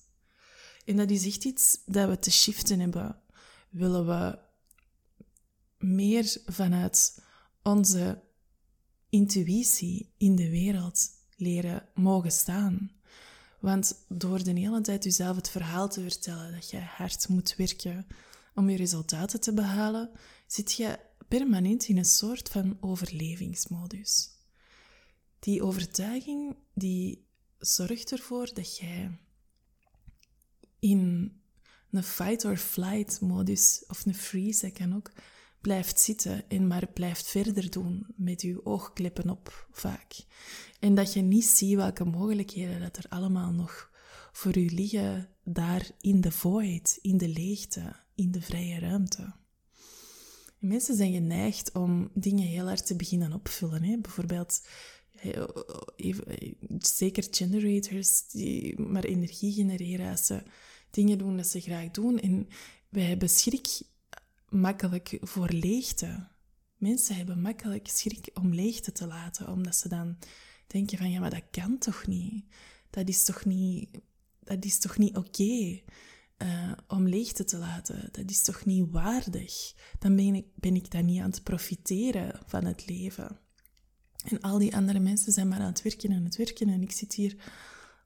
En 0.85 0.97
dat 0.97 1.11
is 1.11 1.27
echt 1.27 1.45
iets 1.45 1.79
dat 1.87 2.09
we 2.09 2.19
te 2.19 2.31
shiften 2.31 2.81
hebben. 2.81 3.21
Willen 3.71 4.07
we 4.07 4.39
meer 5.87 6.37
vanuit 6.47 7.23
onze 7.63 8.23
intuïtie 9.09 10.13
in 10.17 10.37
de 10.37 10.51
wereld 10.51 11.09
leren 11.37 11.89
mogen 11.95 12.33
staan. 12.33 12.91
Want 13.61 14.05
door 14.09 14.45
de 14.45 14.59
hele 14.59 14.81
tijd 14.81 15.05
jezelf 15.05 15.37
het 15.37 15.51
verhaal 15.51 15.89
te 15.89 16.01
vertellen 16.01 16.53
dat 16.53 16.71
je 16.71 16.81
hard 16.81 17.29
moet 17.29 17.55
werken 17.57 18.07
om 18.55 18.71
je 18.71 18.77
resultaten 18.77 19.41
te 19.41 19.53
behalen, 19.53 20.11
zit 20.47 20.73
je 20.73 20.99
permanent 21.29 21.89
in 21.89 21.97
een 21.97 22.05
soort 22.05 22.49
van 22.49 22.77
overlevingsmodus. 22.81 24.34
Die 25.45 25.63
overtuiging 25.63 26.57
die 26.75 27.27
zorgt 27.59 28.13
ervoor 28.13 28.55
dat 28.55 28.77
jij 28.77 29.19
in 30.79 31.33
een 31.91 32.03
fight-or-flight 32.03 33.21
modus, 33.21 33.85
of 33.89 34.07
een 34.07 34.15
freeze, 34.15 34.71
kan 34.71 34.95
ook, 34.95 35.13
blijft 35.61 36.01
zitten 36.01 36.49
en 36.49 36.67
maar 36.67 36.87
blijft 36.87 37.27
verder 37.27 37.71
doen 37.71 38.07
met 38.17 38.43
je 38.43 38.67
oogklippen 38.67 39.31
op 39.31 39.69
vaak. 39.71 40.15
En 40.81 40.95
dat 40.95 41.13
je 41.13 41.21
niet 41.21 41.45
ziet 41.45 41.77
welke 41.77 42.05
mogelijkheden 42.05 42.81
dat 42.81 42.97
er 42.97 43.07
allemaal 43.09 43.53
nog 43.53 43.91
voor 44.33 44.57
u 44.57 44.67
liggen 44.67 45.29
daar 45.43 45.91
in 46.01 46.21
de 46.21 46.33
void, 46.33 46.99
in 47.03 47.17
de 47.17 47.29
leegte, 47.29 47.97
in 48.15 48.31
de 48.31 48.41
vrije 48.43 48.79
ruimte. 48.79 49.35
Mensen 50.59 50.97
zijn 50.97 51.13
geneigd 51.13 51.73
om 51.73 52.11
dingen 52.15 52.47
heel 52.47 52.67
hard 52.67 52.87
te 52.87 52.97
beginnen 52.97 53.33
opvullen. 53.33 53.83
Hè? 53.83 53.99
Bijvoorbeeld, 53.99 54.63
zeker 56.79 57.27
generators 57.31 58.29
die 58.29 58.81
maar 58.81 59.05
energie 59.05 59.53
genereren 59.53 60.11
als 60.11 60.27
ze 60.27 60.43
dingen 60.91 61.19
doen 61.19 61.37
dat 61.37 61.47
ze 61.47 61.61
graag 61.61 61.91
doen. 61.91 62.19
En 62.19 62.49
wij 62.89 63.05
hebben 63.05 63.29
schrik 63.29 63.83
makkelijk 64.49 65.19
voor 65.21 65.49
leegte. 65.49 66.29
Mensen 66.77 67.17
hebben 67.17 67.41
makkelijk 67.41 67.89
schrik 67.89 68.31
om 68.35 68.55
leegte 68.55 68.93
te 68.93 69.07
laten, 69.07 69.49
omdat 69.49 69.77
ze 69.77 69.89
dan 69.89 70.17
denken 70.67 70.99
van 70.99 71.11
ja, 71.11 71.21
maar 71.21 71.31
dat 71.31 71.51
kan 71.51 71.79
toch 71.79 72.07
niet? 72.07 72.45
Dat 72.91 73.09
is 73.09 73.25
toch 73.25 73.45
niet, 73.45 73.89
dat 74.41 74.65
is 74.65 74.79
toch 74.79 74.99
niet 74.99 75.17
oké 75.17 75.81
om 76.89 77.09
leegte 77.09 77.45
te 77.45 77.57
laten? 77.57 78.09
Dat 78.13 78.31
is 78.31 78.43
toch 78.43 78.65
niet 78.65 78.91
waardig? 78.91 79.75
Dan 79.99 80.17
ben 80.17 80.35
ik, 80.35 80.47
ben 80.55 80.75
ik 80.75 80.91
dan 80.91 81.05
niet 81.05 81.21
aan 81.21 81.31
het 81.31 81.43
profiteren 81.43 82.41
van 82.47 82.65
het 82.65 82.87
leven. 82.87 83.39
En 84.25 84.41
al 84.41 84.59
die 84.59 84.77
andere 84.77 85.01
mensen 85.01 85.33
zijn 85.33 85.49
maar 85.49 85.59
aan 85.59 85.67
het 85.67 85.83
werken 85.83 86.11
en 86.11 86.25
het 86.25 86.37
werken 86.37 86.69
en 86.69 86.83
ik 86.83 86.93
zit 86.93 87.15
hier 87.15 87.37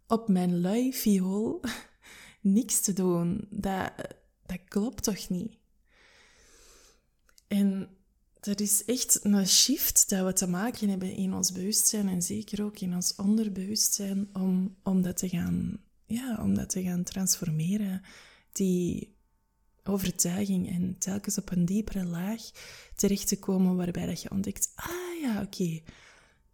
op 0.06 0.28
mijn 0.28 0.60
lui 0.60 0.92
viool 0.92 1.60
niks 2.40 2.80
te 2.80 2.92
doen. 2.92 3.46
Dat, 3.50 3.92
dat 4.46 4.60
klopt 4.68 5.02
toch 5.02 5.28
niet? 5.28 5.56
En 7.46 7.88
dat 8.40 8.60
is 8.60 8.84
echt 8.84 9.24
een 9.24 9.46
shift 9.46 10.08
dat 10.08 10.26
we 10.26 10.32
te 10.32 10.48
maken 10.48 10.88
hebben 10.88 11.14
in 11.14 11.34
ons 11.34 11.52
bewustzijn 11.52 12.08
en 12.08 12.22
zeker 12.22 12.64
ook 12.64 12.78
in 12.78 12.94
ons 12.94 13.14
onderbewustzijn 13.14 14.28
om, 14.32 14.76
om, 14.82 15.02
dat, 15.02 15.16
te 15.16 15.28
gaan, 15.28 15.80
ja, 16.06 16.38
om 16.42 16.54
dat 16.54 16.70
te 16.70 16.82
gaan 16.82 17.02
transformeren. 17.02 18.02
Die 18.52 19.16
overtuiging 19.84 20.68
en 20.68 20.98
telkens 20.98 21.38
op 21.38 21.50
een 21.50 21.64
diepere 21.64 22.04
laag 22.04 22.42
terecht 22.94 23.28
te 23.28 23.38
komen 23.38 23.76
waarbij 23.76 24.06
dat 24.06 24.22
je 24.22 24.30
ontdekt, 24.30 24.72
ah 24.74 25.20
ja, 25.20 25.42
oké, 25.42 25.80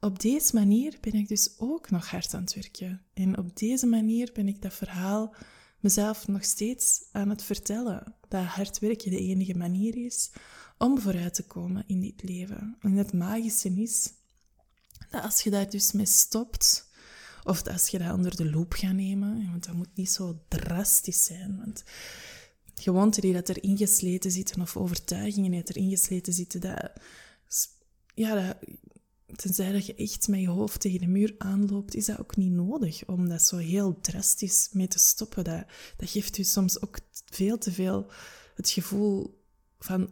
op 0.04 0.20
deze 0.20 0.54
manier 0.54 0.96
ben 1.00 1.12
ik 1.14 1.28
dus 1.28 1.54
ook 1.58 1.90
nog 1.90 2.10
hard 2.10 2.34
aan 2.34 2.40
het 2.42 2.54
werken. 2.54 3.02
En 3.14 3.38
op 3.38 3.56
deze 3.56 3.86
manier 3.86 4.30
ben 4.32 4.48
ik 4.48 4.62
dat 4.62 4.74
verhaal 4.74 5.34
mezelf 5.80 6.28
nog 6.28 6.44
steeds 6.44 7.04
aan 7.12 7.28
het 7.28 7.42
vertellen. 7.42 8.14
Dat 8.28 8.44
hard 8.44 8.78
werken 8.78 9.10
de 9.10 9.18
enige 9.18 9.56
manier 9.56 10.04
is 10.04 10.30
om 10.78 11.00
vooruit 11.00 11.34
te 11.34 11.42
komen 11.42 11.84
in 11.86 12.00
dit 12.00 12.22
leven. 12.22 12.76
En 12.80 12.92
het 12.92 13.12
magische 13.12 13.68
is 13.68 14.12
dat 15.10 15.22
als 15.22 15.40
je 15.40 15.50
daar 15.50 15.70
dus 15.70 15.92
mee 15.92 16.06
stopt, 16.06 16.88
of 17.44 17.66
als 17.68 17.88
je 17.88 17.98
dat 17.98 18.12
onder 18.12 18.36
de 18.36 18.50
loep 18.50 18.72
gaat 18.72 18.94
nemen, 18.94 19.50
want 19.50 19.64
dat 19.64 19.74
moet 19.74 19.94
niet 19.96 20.10
zo 20.10 20.40
drastisch 20.48 21.24
zijn, 21.24 21.56
want 21.58 21.84
gewoonten 22.74 23.22
die 23.22 23.32
dat 23.32 23.48
erin 23.48 23.76
gesleten 23.76 24.30
zitten, 24.30 24.60
of 24.60 24.76
overtuigingen 24.76 25.50
die 25.50 25.62
erin 25.64 25.90
gesleten 25.90 26.32
zitten, 26.32 26.60
dat, 26.60 26.92
ja, 28.14 28.34
dat, 28.34 28.56
tenzij 29.36 29.72
dat 29.72 29.86
je 29.86 29.94
echt 29.94 30.28
met 30.28 30.40
je 30.40 30.48
hoofd 30.48 30.80
tegen 30.80 31.00
de 31.00 31.06
muur 31.06 31.34
aanloopt, 31.38 31.94
is 31.94 32.06
dat 32.06 32.18
ook 32.18 32.36
niet 32.36 32.52
nodig 32.52 33.06
om 33.06 33.28
dat 33.28 33.42
zo 33.42 33.56
heel 33.56 34.00
drastisch 34.00 34.68
mee 34.72 34.88
te 34.88 34.98
stoppen. 34.98 35.44
Dat, 35.44 35.64
dat 35.96 36.10
geeft 36.10 36.38
u 36.38 36.42
soms 36.42 36.80
ook 36.82 36.98
veel 37.24 37.58
te 37.58 37.72
veel 37.72 38.10
het 38.54 38.70
gevoel 38.70 39.42
van 39.78 40.10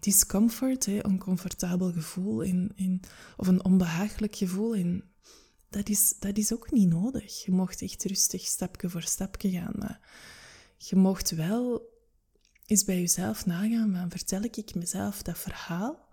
discomfort, 0.00 0.86
hè, 0.86 0.98
oncomfortabel 0.98 1.92
gevoel 1.92 2.40
in, 2.40 2.72
in, 2.74 3.02
of 3.36 3.46
een 3.46 3.64
onbehagelijk 3.64 4.36
gevoel. 4.36 4.74
En 4.74 5.04
dat 5.68 5.88
is, 5.88 6.14
dat 6.18 6.36
is 6.36 6.52
ook 6.52 6.70
niet 6.70 6.88
nodig. 6.88 7.44
Je 7.44 7.52
mocht 7.52 7.82
echt 7.82 8.04
rustig 8.04 8.46
stapje 8.46 8.90
voor 8.90 9.02
stapje 9.02 9.50
gaan. 9.50 9.74
Maar 9.76 10.00
je 10.76 10.96
mocht 10.96 11.30
wel 11.30 11.92
eens 12.66 12.84
bij 12.84 13.00
jezelf 13.00 13.46
nagaan, 13.46 13.94
van 13.94 14.10
vertel 14.10 14.42
ik 14.42 14.74
mezelf 14.74 15.22
dat 15.22 15.38
verhaal 15.38 16.03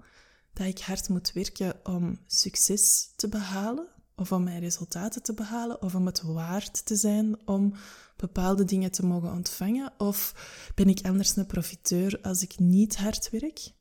dat 0.53 0.67
ik 0.67 0.79
hard 0.79 1.10
moet 1.10 1.31
werken 1.34 1.86
om 1.86 2.20
succes 2.27 3.12
te 3.15 3.27
behalen, 3.29 3.88
of 4.15 4.31
om 4.31 4.43
mijn 4.43 4.60
resultaten 4.60 5.24
te 5.24 5.34
behalen, 5.34 5.81
of 5.81 5.96
om 5.96 6.05
het 6.05 6.22
waard 6.22 6.86
te 6.86 6.96
zijn 6.96 7.48
om 7.48 7.74
bepaalde 8.15 8.65
dingen 8.65 8.91
te 8.91 9.05
mogen 9.05 9.31
ontvangen? 9.31 9.93
Of 9.98 10.34
ben 10.75 10.89
ik 10.89 11.05
anders 11.05 11.36
een 11.36 11.46
profiteur 11.46 12.20
als 12.22 12.41
ik 12.41 12.60
niet 12.60 12.98
hard 12.98 13.29
werk? 13.29 13.72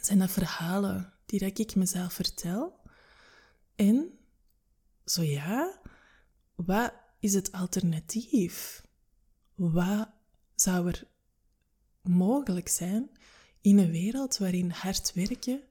Zijn 0.00 0.18
dat 0.18 0.30
verhalen 0.30 1.12
die 1.26 1.52
ik 1.52 1.74
mezelf 1.74 2.12
vertel? 2.12 2.80
En, 3.74 4.18
zo 5.04 5.22
ja, 5.22 5.80
wat 6.54 6.92
is 7.20 7.34
het 7.34 7.52
alternatief? 7.52 8.84
Wat 9.54 10.08
zou 10.54 10.88
er 10.88 11.06
mogelijk 12.02 12.68
zijn 12.68 13.10
in 13.60 13.78
een 13.78 13.90
wereld 13.90 14.38
waarin 14.38 14.70
hard 14.70 15.12
werken 15.14 15.62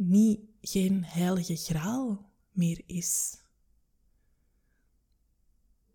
niet 0.00 0.40
geen 0.60 1.04
heilige 1.04 1.56
graal 1.56 2.30
meer 2.52 2.82
is? 2.86 3.36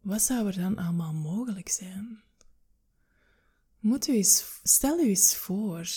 Wat 0.02 0.22
zou 0.22 0.48
er 0.48 0.56
dan 0.56 0.78
allemaal 0.78 1.14
mogelijk 1.14 1.70
zijn? 1.70 2.24
Moet 3.80 4.08
u 4.08 4.14
eens, 4.14 4.60
stel 4.64 5.00
u 5.00 5.08
eens 5.08 5.36
voor, 5.36 5.88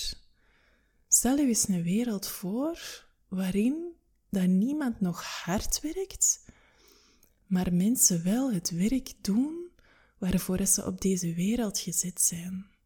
stel 1.08 1.38
u 1.38 1.48
eens 1.48 1.68
een 1.68 1.82
wereld 1.82 2.26
voor 2.26 3.06
waarin 3.28 3.92
dat 4.30 4.46
niemand 4.46 5.00
nog 5.00 5.22
hard 5.22 5.80
werkt, 5.80 6.44
maar 7.46 7.72
mensen 7.72 8.24
wel 8.24 8.52
het 8.52 8.70
werk 8.70 9.24
doen 9.24 9.70
waarvoor 10.18 10.66
ze 10.66 10.84
op 10.84 11.00
deze 11.00 11.34
wereld 11.34 11.78
gezet 11.78 12.20
zijn. 12.20 12.77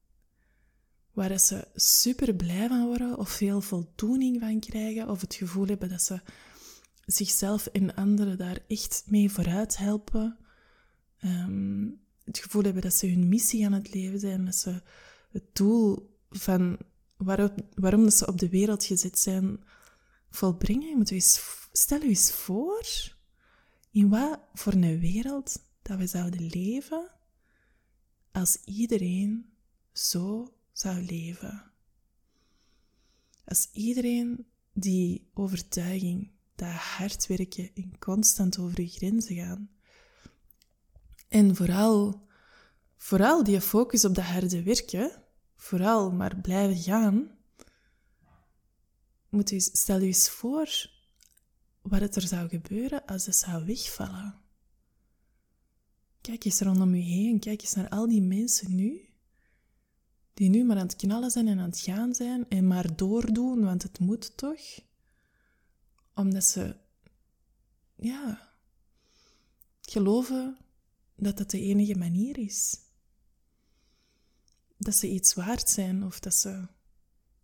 Waar 1.13 1.39
ze 1.39 1.69
super 1.75 2.35
blij 2.35 2.69
van 2.69 2.87
worden 2.87 3.19
of 3.19 3.31
veel 3.31 3.61
voldoening 3.61 4.41
van 4.41 4.61
krijgen 4.61 5.09
of 5.09 5.21
het 5.21 5.35
gevoel 5.35 5.67
hebben 5.67 5.89
dat 5.89 6.03
ze 6.03 6.21
zichzelf 7.07 7.67
en 7.67 7.95
anderen 7.95 8.39
daar 8.39 8.59
echt 8.69 9.03
mee 9.07 9.31
vooruit 9.31 9.77
helpen 9.77 10.37
Ehm, 11.23 11.89
het 12.25 12.39
gevoel 12.39 12.63
hebben 12.63 12.83
dat 12.83 12.95
ze 12.95 13.07
hun 13.07 13.29
missie 13.29 13.67
aan 13.67 13.73
het 13.73 13.95
leven 13.95 14.21
zijn, 14.21 14.45
dat 14.45 14.55
ze 14.55 14.83
het 15.31 15.55
doel 15.55 16.17
van 16.31 16.79
waarom, 17.17 18.05
dat 18.05 18.15
ze 18.15 18.27
op 18.27 18.39
de 18.39 18.49
wereld 18.49 18.85
gezet 18.85 19.19
zijn 19.19 19.65
volbrengen. 20.31 20.89
Je 20.89 20.97
moet 20.97 21.11
u 21.11 21.15
eens, 21.15 21.41
stel 21.73 22.03
u 22.03 22.09
eens 22.09 22.33
voor 22.33 22.87
in 23.91 24.09
wat 24.09 24.41
voor 24.55 24.73
een 24.73 25.01
wereld 25.01 25.63
dat 25.83 25.99
we 25.99 26.07
zouden 26.07 26.47
leven 26.47 27.11
als 28.33 28.59
iedereen 28.65 29.53
zo 29.93 30.55
zou 30.73 31.03
leven. 31.03 31.73
Als 33.45 33.69
iedereen 33.73 34.47
die 34.73 35.31
overtuiging, 35.35 36.31
dat 36.55 36.69
hard 36.69 37.27
werken 37.27 37.71
en 37.75 37.99
constant 37.99 38.59
over 38.59 38.81
je 38.81 38.89
grenzen 38.89 39.37
gaan, 39.37 39.71
en 41.29 41.57
vooral, 41.57 42.27
vooral 42.97 43.45
die 43.45 43.61
focus 43.61 44.05
op 44.05 44.15
dat 44.15 44.25
harde 44.25 44.63
werken, 44.63 45.23
vooral 45.57 46.13
maar 46.13 46.37
blijven 46.37 46.83
gaan, 46.83 47.31
moet 49.29 49.51
u, 49.51 49.61
stel 49.61 50.01
u 50.01 50.05
eens 50.05 50.29
voor 50.29 50.91
wat 51.83 52.01
het 52.01 52.17
er 52.17 52.23
zou 52.23 52.49
gebeuren 52.49 53.07
als 53.07 53.27
het 53.27 53.37
zou 53.37 53.65
wegvallen. 53.65 54.41
Kijk 56.21 56.45
eens 56.45 56.61
rondom 56.61 56.95
u 56.95 56.99
heen, 56.99 57.39
kijk 57.41 57.61
eens 57.61 57.75
naar 57.75 57.89
al 57.89 58.09
die 58.09 58.23
mensen 58.23 58.75
nu, 58.75 59.12
die 60.35 60.49
nu 60.49 60.65
maar 60.65 60.77
aan 60.77 60.87
het 60.87 60.97
knallen 60.97 61.31
zijn 61.31 61.49
en 61.49 61.59
aan 61.59 61.71
het 61.71 61.81
gaan 61.81 62.15
zijn 62.15 62.49
en 62.49 62.67
maar 62.67 62.97
doordoen, 62.97 63.65
want 63.65 63.83
het 63.83 63.99
moet 63.99 64.37
toch? 64.37 64.61
Omdat 66.15 66.45
ze, 66.45 66.77
ja, 67.97 68.53
geloven 69.81 70.57
dat 71.17 71.37
dat 71.37 71.51
de 71.51 71.61
enige 71.61 71.99
manier 71.99 72.39
is. 72.39 72.81
Dat 74.77 74.95
ze 74.95 75.09
iets 75.09 75.35
waard 75.35 75.69
zijn, 75.69 76.05
of 76.05 76.21
dat 76.21 76.35
ze 76.35 76.69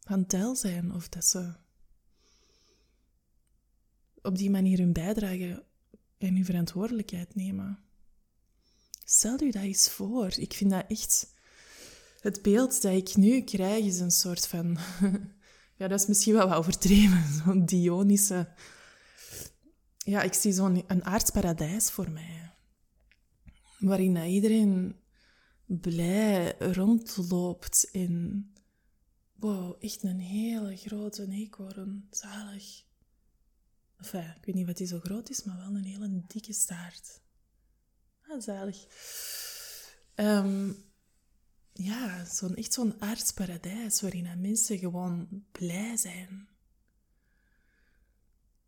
van 0.00 0.26
tel 0.26 0.56
zijn, 0.56 0.94
of 0.94 1.08
dat 1.08 1.24
ze 1.24 1.54
op 4.22 4.36
die 4.36 4.50
manier 4.50 4.78
hun 4.78 4.92
bijdrage 4.92 5.64
en 6.18 6.34
hun 6.34 6.44
verantwoordelijkheid 6.44 7.34
nemen. 7.34 7.78
Stel 9.04 9.42
u 9.42 9.50
dat 9.50 9.62
eens 9.62 9.90
voor. 9.90 10.38
Ik 10.38 10.52
vind 10.52 10.70
dat 10.70 10.84
echt... 10.88 11.36
Het 12.20 12.42
beeld 12.42 12.82
dat 12.82 12.92
ik 12.92 13.16
nu 13.16 13.40
krijg 13.40 13.84
is 13.84 14.00
een 14.00 14.10
soort 14.10 14.46
van... 14.46 14.78
ja, 15.78 15.88
dat 15.88 16.00
is 16.00 16.06
misschien 16.06 16.34
wel 16.34 16.48
wat 16.48 16.58
overdreven. 16.58 17.24
Zo'n 17.44 17.64
Dionische... 17.64 18.48
Ja, 19.98 20.22
ik 20.22 20.34
zie 20.34 20.52
zo'n 20.52 20.84
een 20.86 21.04
aardsparadijs 21.04 21.90
voor 21.90 22.10
mij 22.10 22.52
waarin 23.78 24.16
iedereen 24.16 24.96
blij 25.66 26.58
rondloopt 26.58 27.88
in 27.92 28.46
wow, 29.34 29.76
echt 29.84 30.02
een 30.02 30.20
hele 30.20 30.76
grote 30.76 31.26
eekhoorn, 31.30 32.06
zalig. 32.10 32.82
Enfin, 33.96 34.34
ik 34.36 34.44
weet 34.44 34.54
niet 34.54 34.66
wat 34.66 34.76
die 34.76 34.86
zo 34.86 34.98
groot 34.98 35.30
is, 35.30 35.44
maar 35.44 35.56
wel 35.56 35.76
een 35.76 35.84
hele 35.84 36.22
dikke 36.26 36.52
staart. 36.52 37.20
Ah, 38.22 38.40
zalig. 38.40 38.86
Um, 40.14 40.76
ja, 41.78 42.24
zo'n, 42.24 42.54
echt 42.54 42.72
zo'n 42.72 42.94
aardsparadijs 42.98 44.00
waarin 44.00 44.40
mensen 44.40 44.78
gewoon 44.78 45.44
blij 45.52 45.96
zijn. 45.96 46.48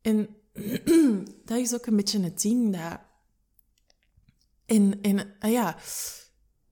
En 0.00 0.28
dat 1.44 1.58
is 1.58 1.74
ook 1.74 1.86
een 1.86 1.96
beetje 1.96 2.20
het 2.20 2.40
ding 2.40 2.72
dat... 2.76 3.00
En, 4.66 5.00
en 5.00 5.34
ah 5.38 5.50
ja, 5.50 5.78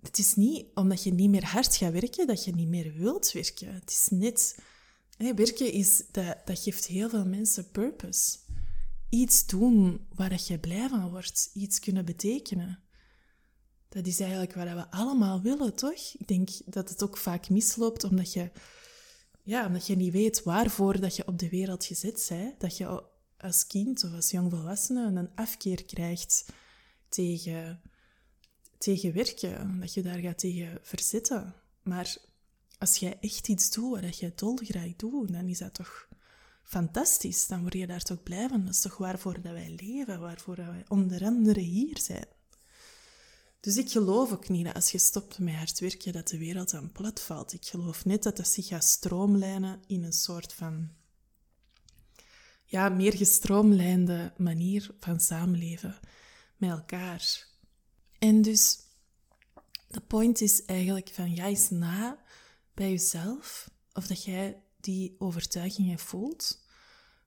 het 0.01 0.19
is 0.19 0.35
niet 0.35 0.67
omdat 0.75 1.03
je 1.03 1.13
niet 1.13 1.31
meer 1.31 1.45
hard 1.45 1.77
gaat 1.77 1.93
werken, 1.93 2.27
dat 2.27 2.45
je 2.45 2.55
niet 2.55 2.69
meer 2.69 2.93
wilt 2.93 3.33
werken. 3.33 3.75
Het 3.75 3.91
is 3.91 4.07
net... 4.11 4.59
Werken 5.17 5.73
is, 5.73 6.03
dat, 6.11 6.37
dat 6.45 6.59
geeft 6.59 6.87
heel 6.87 7.09
veel 7.09 7.27
mensen 7.27 7.71
purpose. 7.71 8.39
Iets 9.09 9.47
doen 9.47 10.07
waar 10.15 10.41
je 10.47 10.59
blij 10.59 10.89
van 10.89 11.11
wordt. 11.11 11.51
Iets 11.55 11.79
kunnen 11.79 12.05
betekenen. 12.05 12.83
Dat 13.89 14.07
is 14.07 14.21
eigenlijk 14.21 14.55
wat 14.55 14.65
we 14.65 14.91
allemaal 14.91 15.43
willen, 15.43 15.75
toch? 15.75 16.15
Ik 16.19 16.29
denk 16.29 16.49
dat 16.65 16.89
het 16.89 17.03
ook 17.03 17.17
vaak 17.17 17.49
misloopt 17.49 18.05
omdat 18.05 18.33
je, 18.33 18.51
ja, 19.43 19.67
omdat 19.67 19.87
je 19.87 19.97
niet 19.97 20.13
weet 20.13 20.43
waarvoor 20.43 21.01
dat 21.01 21.17
je 21.17 21.27
op 21.27 21.39
de 21.39 21.49
wereld 21.49 21.85
gezet 21.85 22.27
bent. 22.29 22.61
Dat 22.61 22.77
je 22.77 23.03
als 23.39 23.67
kind 23.67 24.05
of 24.05 24.13
als 24.13 24.31
jongvolwassene 24.31 25.07
een 25.07 25.35
afkeer 25.35 25.85
krijgt 25.85 26.45
tegen, 27.09 27.81
tegen 28.79 29.13
werken. 29.13 29.81
Dat 29.81 29.95
je 29.95 30.03
daar 30.03 30.19
gaat 30.19 30.39
tegen 30.39 30.79
verzetten. 30.83 31.55
Maar 31.83 32.17
als 32.79 32.97
jij 32.97 33.17
echt 33.21 33.49
iets 33.49 33.71
doet 33.71 34.01
wat 34.01 34.19
je 34.19 34.33
dolgraag 34.35 34.97
doet, 34.97 35.33
dan 35.33 35.47
is 35.49 35.59
dat 35.59 35.75
toch 35.75 36.09
fantastisch. 36.63 37.47
Dan 37.47 37.61
word 37.61 37.75
je 37.75 37.87
daar 37.87 38.03
toch 38.03 38.23
blij 38.23 38.49
van. 38.49 38.65
Dat 38.65 38.75
is 38.75 38.81
toch 38.81 38.97
waarvoor 38.97 39.43
dat 39.43 39.53
wij 39.53 39.77
leven, 39.81 40.21
waarvoor 40.21 40.57
wij 40.57 40.85
onder 40.89 41.25
andere 41.25 41.61
hier 41.61 41.99
zijn. 41.99 42.27
Dus 43.69 43.77
ik 43.77 43.91
geloof 43.91 44.33
ook 44.33 44.49
niet 44.49 44.65
dat 44.65 44.75
als 44.75 44.91
je 44.91 44.99
stopt 44.99 45.39
met 45.39 45.55
hard 45.55 45.79
werken, 45.79 46.13
dat 46.13 46.29
de 46.29 46.39
wereld 46.39 46.75
aan 46.75 46.93
plat 46.93 47.21
valt. 47.21 47.53
Ik 47.53 47.67
geloof 47.67 48.05
net 48.05 48.23
dat 48.23 48.37
dat 48.37 48.49
zich 48.49 48.67
gaat 48.67 48.85
stroomlijnen 48.85 49.83
in 49.87 50.05
een 50.05 50.13
soort 50.13 50.53
van 50.53 50.91
ja, 52.65 52.89
meer 52.89 53.17
gestroomlijnde 53.17 54.33
manier 54.37 54.91
van 55.01 55.21
samenleven 55.21 55.99
met 56.57 56.71
elkaar. 56.71 57.47
En 58.19 58.43
dus, 58.43 58.79
de 59.89 60.01
point 60.01 60.41
is 60.41 60.65
eigenlijk 60.65 61.11
van, 61.13 61.37
ga 61.37 61.47
eens 61.47 61.71
na 61.71 62.25
bij 62.75 62.91
jezelf 62.91 63.71
of 63.93 64.07
dat 64.07 64.25
jij 64.25 64.63
die 64.81 65.17
overtuigingen 65.19 65.99
voelt. 65.99 66.68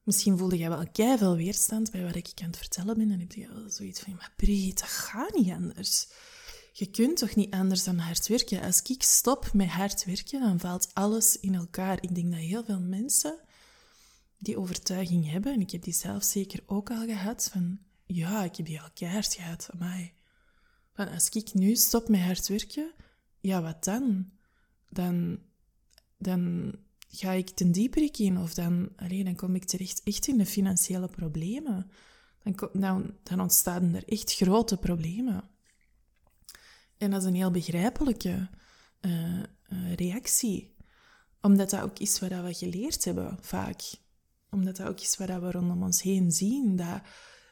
Misschien 0.04 0.38
voelde 0.38 0.58
jij 0.58 0.70
wel 0.70 1.18
veel 1.18 1.36
weerstand 1.36 1.92
bij 1.92 2.04
wat 2.04 2.16
ik 2.16 2.32
aan 2.42 2.48
het 2.48 2.58
vertellen 2.58 2.98
ben. 2.98 3.12
En 3.12 3.20
heb 3.20 3.32
je 3.32 3.48
wel 3.48 3.70
zoiets 3.70 4.00
van, 4.00 4.16
maar 4.16 4.34
Brie, 4.36 4.74
dat 4.74 4.84
gaat 4.84 5.36
niet 5.36 5.52
anders. 5.52 6.08
Je 6.74 6.86
kunt 6.86 7.18
toch 7.18 7.36
niet 7.36 7.54
anders 7.54 7.84
dan 7.84 7.98
hard 7.98 8.28
werken? 8.28 8.62
Als 8.62 8.82
ik 8.82 9.04
stop 9.04 9.54
met 9.54 9.68
hard 9.68 10.06
werken, 10.06 10.40
dan 10.40 10.60
valt 10.60 10.90
alles 10.94 11.40
in 11.40 11.56
elkaar. 11.56 11.98
Ik 12.02 12.16
denk 12.16 12.32
dat 12.32 12.40
heel 12.40 12.64
veel 12.64 12.80
mensen 12.80 13.40
die 14.38 14.58
overtuiging 14.58 15.32
hebben, 15.32 15.54
en 15.54 15.62
ik 15.62 15.72
heb 15.72 15.84
die 15.84 15.94
zelf 15.94 16.24
zeker 16.24 16.64
ook 16.66 16.90
al 16.90 17.06
gehad, 17.06 17.50
van 17.52 17.80
ja, 18.06 18.44
ik 18.44 18.56
heb 18.56 18.66
die 18.66 18.82
al 18.82 18.92
keihard 18.94 19.34
gehad, 19.34 19.70
amai. 19.74 20.14
Van 20.94 21.10
als 21.10 21.30
ik 21.30 21.54
nu 21.54 21.76
stop 21.76 22.10
met 22.10 22.22
hard 22.22 22.48
werken, 22.48 22.92
ja, 23.40 23.62
wat 23.62 23.84
dan? 23.84 24.32
Dan, 24.90 25.40
dan 26.18 26.74
ga 27.12 27.32
ik 27.32 27.50
ten 27.50 27.72
dieperik 27.72 28.18
in 28.18 28.38
of 28.38 28.54
dan, 28.54 28.90
alleen, 28.96 29.26
dan 29.26 29.36
kom 29.36 29.56
ik 29.56 29.66
terecht 29.66 30.02
echt 30.04 30.28
in 30.28 30.38
de 30.38 30.46
financiële 30.46 31.08
problemen. 31.08 31.92
Dan, 32.44 32.70
dan, 32.74 33.14
dan 33.24 33.40
ontstaan 33.40 33.96
er 33.96 34.08
echt 34.08 34.36
grote 34.36 34.78
problemen. 34.78 35.50
En 36.98 37.12
dat 37.12 37.22
is 37.22 37.28
een 37.28 37.36
heel 37.36 37.52
begrijpelijke 37.52 38.50
uh, 39.02 39.40
uh, 39.40 39.94
reactie. 39.96 40.76
Omdat 41.42 41.70
dat 41.70 41.82
ook 41.82 42.00
is 42.00 42.20
wat 42.20 42.30
we 42.30 42.54
geleerd 42.54 43.04
hebben, 43.04 43.38
vaak. 43.42 43.82
Omdat 44.50 44.76
dat 44.76 44.88
ook 44.88 45.00
is 45.00 45.18
wat 45.18 45.28
we 45.28 45.52
rondom 45.52 45.84
ons 45.84 46.02
heen 46.02 46.32
zien. 46.32 46.76
Dat 46.76 47.02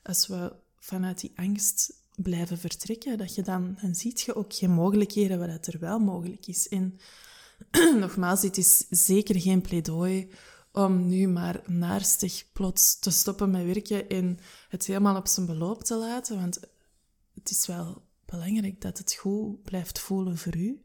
als 0.03 0.27
we 0.27 0.55
vanuit 0.79 1.19
die 1.19 1.31
angst 1.35 2.03
blijven 2.15 2.57
vertrekken, 2.57 3.17
dat 3.17 3.35
je 3.35 3.41
dan, 3.41 3.77
dan 3.81 3.95
ziet 3.95 4.21
je 4.21 4.35
ook 4.35 4.53
geen 4.53 4.71
mogelijkheden 4.71 5.39
wat 5.39 5.67
er 5.67 5.79
wel 5.79 5.99
mogelijk 5.99 6.47
is. 6.47 6.67
En 6.67 6.99
nogmaals, 7.99 8.41
dit 8.41 8.57
is 8.57 8.85
zeker 8.89 9.41
geen 9.41 9.61
pleidooi 9.61 10.31
om 10.71 11.07
nu 11.07 11.27
maar 11.27 11.61
naarstig 11.65 12.51
plots 12.51 12.99
te 12.99 13.11
stoppen 13.11 13.51
met 13.51 13.65
werken 13.65 14.09
en 14.09 14.39
het 14.69 14.85
helemaal 14.85 15.15
op 15.15 15.27
zijn 15.27 15.45
beloop 15.45 15.83
te 15.83 15.95
laten. 15.95 16.35
Want 16.39 16.59
het 17.33 17.49
is 17.49 17.67
wel 17.67 18.07
belangrijk 18.25 18.81
dat 18.81 18.97
het 18.97 19.13
goed 19.13 19.63
blijft 19.63 19.99
voelen 19.99 20.37
voor 20.37 20.55
u. 20.55 20.81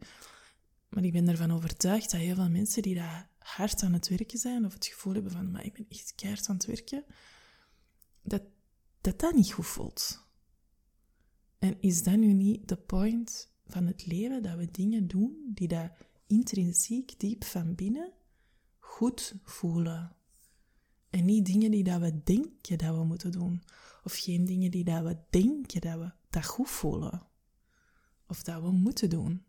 Maar 0.88 1.04
ik 1.04 1.12
ben 1.12 1.28
ervan 1.28 1.52
overtuigd 1.52 2.10
dat 2.10 2.20
heel 2.20 2.34
veel 2.34 2.48
mensen 2.48 2.82
die 2.82 2.94
daar 2.94 3.30
hard 3.38 3.82
aan 3.82 3.92
het 3.92 4.08
werken 4.08 4.38
zijn, 4.38 4.64
of 4.64 4.72
het 4.72 4.86
gevoel 4.86 5.12
hebben 5.12 5.32
van, 5.32 5.50
maar 5.50 5.64
ik 5.64 5.72
ben 5.72 5.86
echt 5.88 6.12
keihard 6.14 6.48
aan 6.48 6.56
het 6.56 6.66
werken, 6.66 7.04
dat 8.22 8.42
dat, 9.04 9.18
dat 9.18 9.34
niet 9.34 9.52
goed 9.52 9.66
voelt. 9.66 10.22
En 11.58 11.80
is 11.80 12.02
dat 12.02 12.16
nu 12.16 12.32
niet 12.32 12.68
de 12.68 12.76
point 12.76 13.52
van 13.66 13.86
het 13.86 14.06
leven, 14.06 14.42
dat 14.42 14.56
we 14.56 14.70
dingen 14.70 15.06
doen 15.06 15.50
die 15.54 15.68
dat 15.68 15.90
intrinsiek 16.26 17.20
diep 17.20 17.44
van 17.44 17.74
binnen 17.74 18.12
goed 18.78 19.34
voelen? 19.42 20.16
En 21.10 21.24
niet 21.24 21.46
dingen 21.46 21.70
die 21.70 21.84
dat 21.84 22.00
we 22.00 22.22
denken 22.24 22.78
dat 22.78 22.96
we 22.96 23.04
moeten 23.04 23.32
doen. 23.32 23.62
Of 24.04 24.14
geen 24.14 24.44
dingen 24.44 24.70
die 24.70 24.84
dat 24.84 25.02
we 25.02 25.16
denken 25.30 25.80
dat 25.80 25.98
we 25.98 26.12
dat 26.30 26.46
goed 26.46 26.70
voelen 26.70 27.22
of 28.26 28.42
dat 28.42 28.62
we 28.62 28.70
moeten 28.70 29.10
doen. 29.10 29.44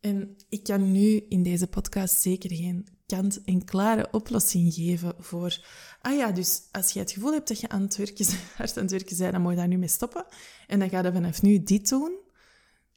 En 0.00 0.36
ik 0.48 0.62
kan 0.62 0.92
nu 0.92 1.16
in 1.28 1.42
deze 1.42 1.66
podcast 1.66 2.20
zeker 2.20 2.54
geen 2.54 2.88
kant 3.06 3.44
en 3.44 3.64
klare 3.64 4.08
oplossing 4.10 4.74
geven 4.74 5.14
voor. 5.18 5.64
Ah 6.00 6.16
ja, 6.16 6.32
dus 6.32 6.62
als 6.72 6.90
je 6.90 6.98
het 6.98 7.10
gevoel 7.10 7.32
hebt 7.32 7.48
dat 7.48 7.60
je 7.60 7.68
aan 7.68 7.82
het 7.82 7.96
werken, 7.96 8.26
hard 8.56 8.76
aan 8.76 8.82
het 8.82 8.92
werken 8.92 9.16
bent, 9.16 9.32
dan 9.32 9.42
moet 9.42 9.50
je 9.50 9.56
daar 9.56 9.68
nu 9.68 9.76
mee 9.76 9.88
stoppen. 9.88 10.26
En 10.66 10.78
dan 10.78 10.88
ga 10.88 11.02
je 11.02 11.12
vanaf 11.12 11.42
nu 11.42 11.62
dit 11.62 11.88
doen. 11.88 12.25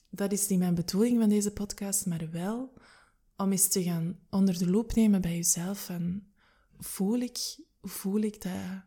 Dat 0.09 0.31
is 0.31 0.47
niet 0.47 0.59
mijn 0.59 0.75
bedoeling 0.75 1.19
van 1.19 1.29
deze 1.29 1.51
podcast, 1.51 2.05
maar 2.05 2.29
wel 2.31 2.73
om 3.37 3.51
eens 3.51 3.67
te 3.67 3.83
gaan 3.83 4.19
onder 4.29 4.57
de 4.57 4.69
loep 4.69 4.93
nemen 4.93 5.21
bij 5.21 5.35
jezelf 5.35 5.85
van 5.85 6.23
voel 6.79 7.19
ik, 7.19 7.37
voel 7.81 8.21
ik 8.21 8.41
dat, 8.41 8.83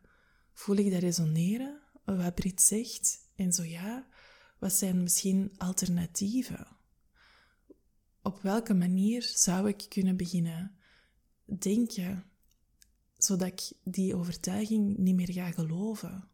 voel 0.53 0.77
ik 0.77 0.91
dat 0.91 1.01
resoneren, 1.01 1.81
wat 2.05 2.35
Brit 2.35 2.63
zegt? 2.63 3.31
En 3.35 3.53
zo 3.53 3.65
ja, 3.65 4.07
wat 4.59 4.73
zijn 4.73 5.03
misschien 5.03 5.53
alternatieven? 5.57 6.67
Op 8.23 8.41
welke 8.41 8.75
manier 8.75 9.23
zou 9.35 9.69
ik 9.69 9.87
kunnen 9.89 10.17
beginnen 10.17 10.77
denken, 11.45 12.25
zodat 13.17 13.49
ik 13.49 13.73
die 13.85 14.17
overtuiging 14.17 14.99
niet 14.99 15.15
meer 15.15 15.33
ga 15.33 15.51
geloven? 15.51 16.29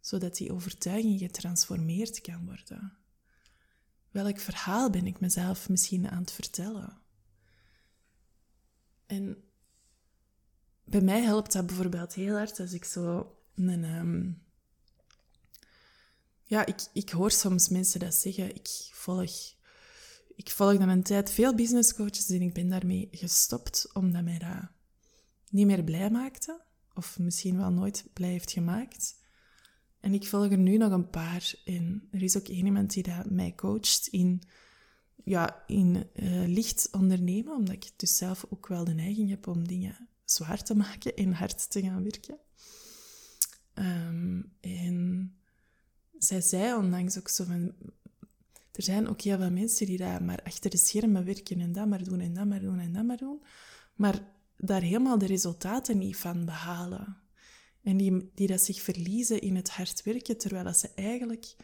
Zodat 0.00 0.36
die 0.36 0.52
overtuiging 0.52 1.18
getransformeerd 1.18 2.20
kan 2.20 2.44
worden? 2.44 3.03
Welk 4.14 4.38
verhaal 4.38 4.90
ben 4.90 5.06
ik 5.06 5.20
mezelf 5.20 5.68
misschien 5.68 6.10
aan 6.10 6.20
het 6.20 6.32
vertellen? 6.32 6.98
En 9.06 9.44
bij 10.84 11.00
mij 11.00 11.22
helpt 11.22 11.52
dat 11.52 11.66
bijvoorbeeld 11.66 12.14
heel 12.14 12.36
hard 12.36 12.60
als 12.60 12.72
ik 12.72 12.84
zo 12.84 13.36
een, 13.54 13.84
ehm, 13.84 14.32
ja, 16.44 16.66
ik, 16.66 16.80
ik 16.92 17.10
hoor 17.10 17.30
soms 17.30 17.68
mensen 17.68 18.00
dat 18.00 18.14
zeggen. 18.14 18.54
Ik 18.54 18.68
volg, 18.92 19.32
ik 20.34 20.50
volg 20.50 20.78
dan 20.78 20.88
een 20.88 21.02
tijd 21.02 21.30
veel 21.30 21.54
business 21.54 21.94
coaches 21.94 22.30
en 22.30 22.42
ik 22.42 22.54
ben 22.54 22.68
daarmee 22.68 23.08
gestopt 23.10 23.90
omdat 23.92 24.24
mij 24.24 24.38
dat 24.38 24.68
niet 25.50 25.66
meer 25.66 25.84
blij 25.84 26.10
maakte. 26.10 26.64
Of 26.94 27.18
misschien 27.18 27.56
wel 27.56 27.70
nooit 27.70 28.04
blij 28.12 28.30
heeft 28.30 28.50
gemaakt. 28.50 29.23
En 30.04 30.14
ik 30.14 30.26
volg 30.26 30.50
er 30.50 30.58
nu 30.58 30.76
nog 30.76 30.92
een 30.92 31.10
paar. 31.10 31.54
En 31.64 32.08
er 32.10 32.22
is 32.22 32.36
ook 32.36 32.48
één 32.48 32.66
iemand 32.66 32.92
die 32.92 33.02
dat 33.02 33.30
mij 33.30 33.54
coacht 33.54 34.06
in, 34.06 34.42
ja, 35.24 35.64
in 35.66 36.06
uh, 36.14 36.46
licht 36.46 36.88
ondernemen. 36.92 37.56
Omdat 37.56 37.74
ik 37.74 37.90
dus 37.96 38.16
zelf 38.16 38.46
ook 38.48 38.66
wel 38.66 38.84
de 38.84 38.94
neiging 38.94 39.30
heb 39.30 39.46
om 39.46 39.68
dingen 39.68 40.08
zwaar 40.24 40.62
te 40.62 40.74
maken 40.74 41.16
en 41.16 41.32
hard 41.32 41.70
te 41.70 41.80
gaan 41.82 42.02
werken. 42.02 42.38
Um, 43.74 44.52
en 44.60 45.34
zij 46.18 46.40
zei 46.40 46.74
onlangs 46.74 47.18
ook 47.18 47.28
zo 47.28 47.44
van... 47.44 47.72
Er 48.72 48.82
zijn 48.82 49.08
ook 49.08 49.20
heel 49.20 49.38
veel 49.38 49.50
mensen 49.50 49.86
die 49.86 49.98
daar 49.98 50.22
maar 50.22 50.42
achter 50.42 50.70
de 50.70 50.76
schermen 50.76 51.24
werken 51.24 51.60
en 51.60 51.72
dat 51.72 51.88
maar 51.88 52.04
doen 52.04 52.20
en 52.20 52.34
dat 52.34 52.46
maar 52.46 52.60
doen 52.60 52.78
en 52.78 52.92
dat 52.92 53.04
maar 53.04 53.16
doen. 53.16 53.42
Maar 53.94 54.22
daar 54.56 54.82
helemaal 54.82 55.18
de 55.18 55.26
resultaten 55.26 55.98
niet 55.98 56.16
van 56.16 56.44
behalen. 56.44 57.23
En 57.84 57.96
die, 57.96 58.30
die 58.34 58.46
dat 58.46 58.60
zich 58.60 58.82
verliezen 58.82 59.40
in 59.40 59.56
het 59.56 59.70
hard 59.70 60.02
werken, 60.02 60.38
terwijl 60.38 60.64
dat 60.64 60.78
ze 60.78 60.90
eigenlijk... 60.94 61.56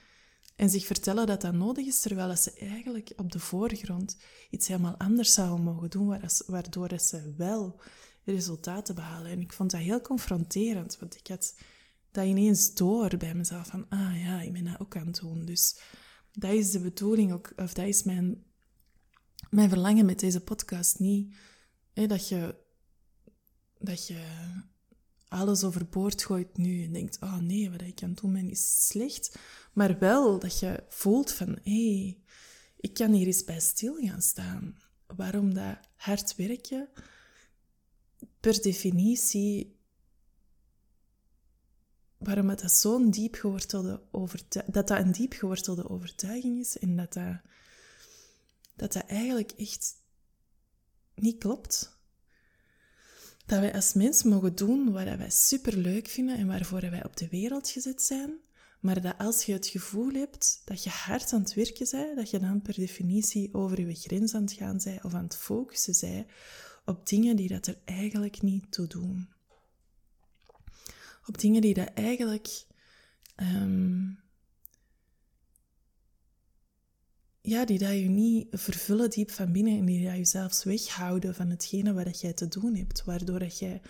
En 0.56 0.70
zich 0.70 0.86
vertellen 0.86 1.26
dat 1.26 1.40
dat 1.40 1.52
nodig 1.52 1.86
is, 1.86 2.00
terwijl 2.00 2.28
dat 2.28 2.40
ze 2.40 2.52
eigenlijk 2.52 3.12
op 3.16 3.32
de 3.32 3.38
voorgrond 3.38 4.16
iets 4.50 4.68
helemaal 4.68 4.96
anders 4.96 5.32
zouden 5.32 5.64
mogen 5.64 5.90
doen, 5.90 6.20
waardoor 6.46 6.98
ze 6.98 7.34
wel 7.36 7.80
resultaten 8.24 8.94
behalen. 8.94 9.30
En 9.30 9.40
ik 9.40 9.52
vond 9.52 9.70
dat 9.70 9.80
heel 9.80 10.00
confronterend, 10.00 10.98
want 10.98 11.16
ik 11.16 11.26
had 11.26 11.54
dat 12.10 12.26
ineens 12.26 12.74
door 12.74 13.16
bij 13.16 13.34
mezelf 13.34 13.66
van, 13.66 13.86
ah 13.88 14.22
ja, 14.22 14.40
ik 14.40 14.52
ben 14.52 14.64
dat 14.64 14.80
ook 14.80 14.96
aan 14.96 15.06
het 15.06 15.20
doen. 15.20 15.44
Dus 15.44 15.80
dat 16.32 16.52
is 16.52 16.70
de 16.70 16.80
bedoeling 16.80 17.32
ook, 17.32 17.52
of 17.56 17.72
dat 17.72 17.86
is 17.86 18.02
mijn, 18.02 18.44
mijn 19.50 19.68
verlangen 19.68 20.06
met 20.06 20.20
deze 20.20 20.40
podcast 20.40 20.98
niet. 20.98 21.34
Hè, 21.92 22.06
dat, 22.06 22.28
je, 22.28 22.54
dat 23.78 24.06
je 24.06 24.24
alles 25.30 25.64
overboord 25.64 26.22
gooit 26.22 26.56
nu 26.56 26.84
en 26.84 26.92
denkt, 26.92 27.20
oh 27.20 27.36
nee, 27.36 27.70
wat 27.70 27.80
ik 27.80 28.02
aan 28.02 28.10
het 28.10 28.20
doen 28.20 28.32
ben 28.32 28.50
is 28.50 28.86
slecht. 28.86 29.38
Maar 29.72 29.98
wel 29.98 30.38
dat 30.38 30.58
je 30.58 30.84
voelt 30.88 31.32
van, 31.32 31.58
hé, 31.62 31.94
hey, 31.94 32.18
ik 32.76 32.94
kan 32.94 33.12
hier 33.12 33.26
eens 33.26 33.44
bij 33.44 33.60
stil 33.60 33.94
gaan 33.96 34.22
staan. 34.22 34.76
Waarom 35.16 35.54
dat 35.54 35.78
hard 35.96 36.36
werken 36.36 36.88
per 38.40 38.62
definitie 38.62 39.78
waarom 42.18 42.48
het 42.48 42.60
dat 42.60 42.72
zo'n 42.72 43.10
diep 43.10 43.34
gewortelde 43.34 44.02
overtuiging, 44.10 44.74
dat 44.74 44.88
dat 44.88 44.98
een 44.98 45.12
diep 45.12 45.32
gewortelde 45.32 45.88
overtuiging 45.88 46.60
is 46.60 46.78
en 46.78 46.96
dat 46.96 47.12
dat, 47.12 47.40
dat 48.76 48.92
dat 48.92 49.06
eigenlijk 49.06 49.50
echt 49.50 49.94
niet 51.14 51.38
klopt. 51.38 51.98
Dat 53.50 53.60
wij 53.60 53.74
als 53.74 53.92
mens 53.92 54.22
mogen 54.22 54.54
doen 54.54 54.92
wat 54.92 55.04
wij 55.04 55.30
super 55.30 55.76
leuk 55.76 56.08
vinden 56.08 56.36
en 56.36 56.46
waarvoor 56.46 56.80
wij 56.80 57.04
op 57.04 57.16
de 57.16 57.28
wereld 57.28 57.68
gezet 57.68 58.02
zijn, 58.02 58.30
maar 58.80 59.00
dat 59.00 59.18
als 59.18 59.44
je 59.44 59.52
het 59.52 59.66
gevoel 59.66 60.12
hebt 60.12 60.62
dat 60.64 60.84
je 60.84 60.90
hard 60.90 61.32
aan 61.32 61.40
het 61.40 61.54
werken 61.54 61.86
bent, 61.90 62.16
dat 62.16 62.30
je 62.30 62.38
dan 62.38 62.62
per 62.62 62.74
definitie 62.74 63.54
over 63.54 63.80
je 63.80 63.94
grens 63.94 64.34
aan 64.34 64.42
het 64.42 64.52
gaan 64.52 64.80
bent 64.84 65.04
of 65.04 65.14
aan 65.14 65.24
het 65.24 65.36
focussen 65.36 65.94
bent 66.00 66.26
op 66.84 67.08
dingen 67.08 67.36
die 67.36 67.48
dat 67.48 67.66
er 67.66 67.78
eigenlijk 67.84 68.42
niet 68.42 68.72
toe 68.72 68.86
doen 68.86 69.28
op 71.26 71.38
dingen 71.38 71.60
die 71.60 71.74
dat 71.74 71.90
eigenlijk. 71.94 72.64
Um, 73.36 74.18
ja, 77.42 77.64
die 77.64 77.78
dat 77.78 77.90
je 77.90 78.08
niet 78.08 78.46
vervullen 78.50 79.10
diep 79.10 79.30
van 79.30 79.52
binnen 79.52 79.78
en 79.78 79.84
die 79.84 80.04
dat 80.04 80.16
je 80.16 80.24
zelfs 80.24 80.64
weghouden 80.64 81.34
van 81.34 81.50
hetgene 81.50 81.92
wat 81.92 82.20
jij 82.20 82.32
te 82.32 82.48
doen 82.48 82.74
hebt, 82.74 83.04
waardoor 83.04 83.38
dat 83.38 83.58
jij 83.58 83.80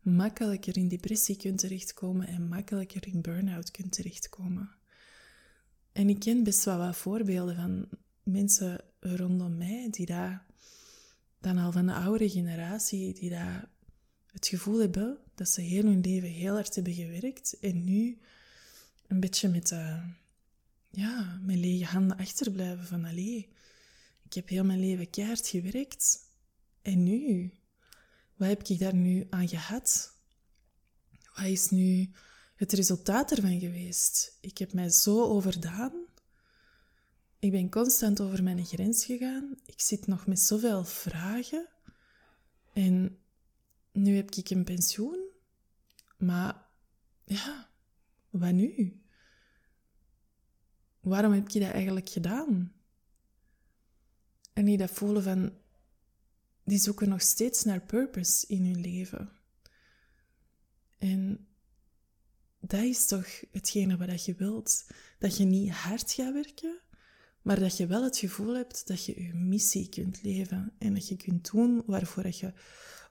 makkelijker 0.00 0.76
in 0.76 0.88
depressie 0.88 1.36
kunt 1.36 1.58
terechtkomen 1.58 2.26
en 2.26 2.48
makkelijker 2.48 3.06
in 3.06 3.20
burn-out 3.20 3.70
kunt 3.70 3.92
terechtkomen. 3.92 4.70
En 5.92 6.08
ik 6.08 6.18
ken 6.18 6.44
best 6.44 6.64
wel 6.64 6.78
wat 6.78 6.96
voorbeelden 6.96 7.56
van 7.56 7.88
mensen 8.22 8.84
rondom 9.00 9.56
mij 9.56 9.88
die 9.90 10.06
dat 10.06 10.38
dan 11.40 11.58
al 11.58 11.72
van 11.72 11.86
de 11.86 11.92
oudere 11.92 12.30
generatie, 12.30 13.14
die 13.14 13.30
dat 13.30 13.68
het 14.32 14.46
gevoel 14.46 14.80
hebben 14.80 15.18
dat 15.34 15.48
ze 15.48 15.60
heel 15.60 15.84
hun 15.84 16.00
leven 16.00 16.28
heel 16.28 16.54
hard 16.54 16.74
hebben 16.74 16.94
gewerkt 16.94 17.58
en 17.60 17.84
nu 17.84 18.18
een 19.06 19.20
beetje 19.20 19.48
met, 19.48 19.70
uh, 19.70 20.04
ja, 20.90 21.38
met 21.42 21.56
lege 21.56 21.84
handen 21.84 22.16
achterblijven 22.16 22.86
van 22.86 23.04
allee, 23.04 23.48
ik 24.22 24.34
heb 24.34 24.48
heel 24.48 24.64
mijn 24.64 24.80
leven 24.80 25.10
keihard 25.10 25.46
gewerkt 25.46 26.28
en 26.82 27.02
nu? 27.02 27.52
Wat 28.36 28.48
heb 28.48 28.62
ik 28.62 28.78
daar 28.78 28.94
nu 28.94 29.26
aan 29.30 29.48
gehad? 29.48 30.14
Wat 31.34 31.46
is 31.46 31.70
nu 31.70 32.10
het 32.54 32.72
resultaat 32.72 33.30
ervan 33.30 33.60
geweest? 33.60 34.36
Ik 34.40 34.58
heb 34.58 34.72
mij 34.72 34.90
zo 34.90 35.22
overdaan. 35.22 35.92
Ik 37.38 37.50
ben 37.50 37.70
constant 37.70 38.20
over 38.20 38.42
mijn 38.42 38.64
grens 38.64 39.04
gegaan. 39.04 39.56
Ik 39.64 39.80
zit 39.80 40.06
nog 40.06 40.26
met 40.26 40.40
zoveel 40.40 40.84
vragen. 40.84 41.68
En 42.72 43.18
nu 43.92 44.16
heb 44.16 44.30
ik 44.30 44.50
een 44.50 44.64
pensioen, 44.64 45.28
maar 46.18 46.66
ja, 47.24 47.70
wat 48.30 48.52
nu? 48.52 48.99
Waarom 51.00 51.32
heb 51.32 51.48
je 51.48 51.60
dat 51.60 51.70
eigenlijk 51.70 52.08
gedaan? 52.08 52.72
En 54.52 54.64
die 54.64 54.76
dat 54.76 54.90
voelen 54.90 55.22
van, 55.22 55.52
die 56.64 56.78
zoeken 56.78 57.08
nog 57.08 57.22
steeds 57.22 57.64
naar 57.64 57.80
purpose 57.80 58.46
in 58.46 58.64
hun 58.64 58.80
leven. 58.80 59.30
En 60.98 61.48
dat 62.60 62.82
is 62.82 63.06
toch 63.06 63.44
hetgene 63.50 63.96
wat 63.96 64.24
je 64.24 64.34
wilt. 64.34 64.86
Dat 65.18 65.36
je 65.36 65.44
niet 65.44 65.70
hard 65.70 66.12
gaat 66.12 66.32
werken, 66.32 66.80
maar 67.42 67.60
dat 67.60 67.76
je 67.76 67.86
wel 67.86 68.04
het 68.04 68.18
gevoel 68.18 68.54
hebt 68.54 68.86
dat 68.86 69.04
je 69.04 69.22
je 69.22 69.34
missie 69.34 69.88
kunt 69.88 70.22
leven 70.22 70.72
en 70.78 70.94
dat 70.94 71.08
je 71.08 71.16
kunt 71.16 71.50
doen 71.50 71.82
waarvoor 71.86 72.26
je 72.26 72.52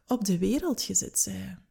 op 0.07 0.25
de 0.25 0.37
wereld 0.37 0.81
gezet 0.81 1.19
zijn. 1.19 1.65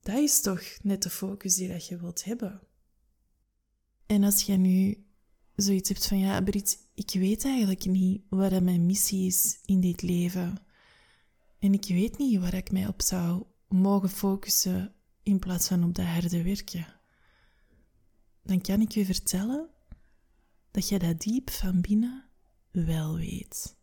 Dat 0.00 0.18
is 0.18 0.40
toch 0.40 0.62
net 0.82 1.02
de 1.02 1.10
focus 1.10 1.54
die 1.54 1.68
dat 1.68 1.86
je 1.86 1.98
wilt 1.98 2.24
hebben. 2.24 2.60
En 4.06 4.24
als 4.24 4.42
je 4.42 4.56
nu 4.56 5.06
zoiets 5.56 5.88
hebt 5.88 6.06
van, 6.06 6.18
ja, 6.18 6.42
Brit, 6.42 6.78
ik 6.94 7.10
weet 7.12 7.44
eigenlijk 7.44 7.84
niet 7.84 8.22
wat 8.28 8.62
mijn 8.62 8.86
missie 8.86 9.26
is 9.26 9.58
in 9.64 9.80
dit 9.80 10.02
leven. 10.02 10.58
En 11.58 11.72
ik 11.72 11.84
weet 11.84 12.18
niet 12.18 12.40
waar 12.40 12.54
ik 12.54 12.70
mij 12.70 12.86
op 12.86 13.02
zou 13.02 13.44
mogen 13.68 14.08
focussen 14.08 14.94
in 15.22 15.38
plaats 15.38 15.68
van 15.68 15.84
op 15.84 15.94
dat 15.94 16.06
harde 16.06 16.42
werken. 16.42 16.86
Dan 18.42 18.60
kan 18.60 18.80
ik 18.80 18.92
je 18.92 19.04
vertellen 19.04 19.68
dat 20.70 20.88
je 20.88 20.98
dat 20.98 21.20
diep 21.20 21.50
van 21.50 21.80
binnen 21.80 22.28
wel 22.70 23.16
weet. 23.16 23.76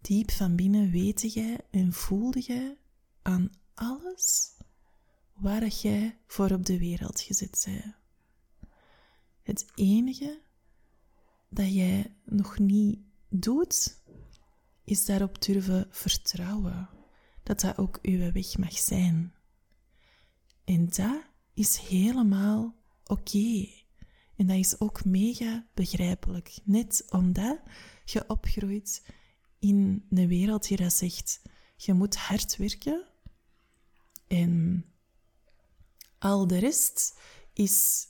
Diep 0.00 0.30
van 0.30 0.56
binnen 0.56 0.90
weet 0.90 1.32
jij 1.32 1.60
en 1.70 1.92
voelde 1.92 2.40
jij 2.40 2.78
aan 3.22 3.50
alles 3.74 4.56
waar 5.32 5.66
jij 5.66 6.18
voor 6.26 6.50
op 6.50 6.66
de 6.66 6.78
wereld 6.78 7.20
gezet 7.20 7.62
bent. 7.64 8.03
Het 9.44 9.66
enige 9.74 10.42
dat 11.48 11.74
jij 11.74 12.16
nog 12.24 12.58
niet 12.58 12.98
doet, 13.28 14.02
is 14.84 15.04
daarop 15.04 15.42
durven 15.42 15.86
vertrouwen 15.90 16.88
dat 17.42 17.60
dat 17.60 17.78
ook 17.78 17.98
uw 18.02 18.32
weg 18.32 18.58
mag 18.58 18.78
zijn. 18.78 19.34
En 20.64 20.88
dat 20.88 21.22
is 21.54 21.76
helemaal 21.76 22.74
oké. 23.04 23.68
En 24.36 24.46
dat 24.46 24.56
is 24.56 24.80
ook 24.80 25.04
mega 25.04 25.66
begrijpelijk. 25.74 26.58
Net 26.64 27.04
omdat 27.08 27.60
je 28.04 28.28
opgroeit 28.28 29.06
in 29.58 30.06
een 30.10 30.28
wereld 30.28 30.68
die 30.68 30.76
dat 30.76 30.92
zegt, 30.92 31.42
je 31.76 31.92
moet 31.92 32.16
hard 32.16 32.56
werken 32.56 33.08
en 34.26 34.84
al 36.18 36.46
de 36.46 36.58
rest 36.58 37.20
is, 37.52 38.06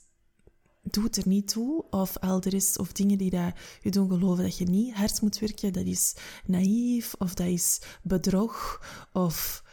doet 0.91 1.17
er 1.17 1.27
niet 1.27 1.47
toe. 1.47 1.85
Of 1.89 2.17
al 2.17 2.39
de 2.39 2.49
rest, 2.49 2.79
of 2.79 2.91
dingen 2.91 3.17
die 3.17 3.29
dat 3.29 3.53
je 3.81 3.91
doen 3.91 4.09
geloven 4.09 4.43
dat 4.43 4.57
je 4.57 4.65
niet 4.65 4.93
hard 4.93 5.21
moet 5.21 5.39
werken, 5.39 5.73
dat 5.73 5.85
is 5.85 6.15
naïef, 6.45 7.13
of 7.17 7.33
dat 7.33 7.47
is 7.47 7.81
bedrog, 8.03 8.81
of 9.13 9.63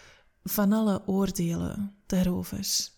van 0.42 0.72
alle 0.72 1.02
oordelen 1.06 1.94
daarover. 2.06 2.90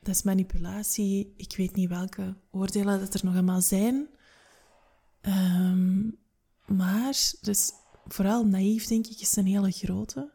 Dat 0.00 0.14
is 0.14 0.22
manipulatie. 0.22 1.34
Ik 1.36 1.56
weet 1.56 1.74
niet 1.74 1.88
welke 1.88 2.36
oordelen 2.50 3.00
dat 3.00 3.14
er 3.14 3.24
nog 3.24 3.34
allemaal 3.34 3.60
zijn. 3.60 4.08
Um, 5.22 6.18
maar, 6.66 7.32
dus 7.40 7.72
vooral 8.06 8.46
naïef 8.46 8.86
denk 8.86 9.06
ik 9.06 9.20
is 9.20 9.36
een 9.36 9.46
hele 9.46 9.70
grote. 9.70 10.32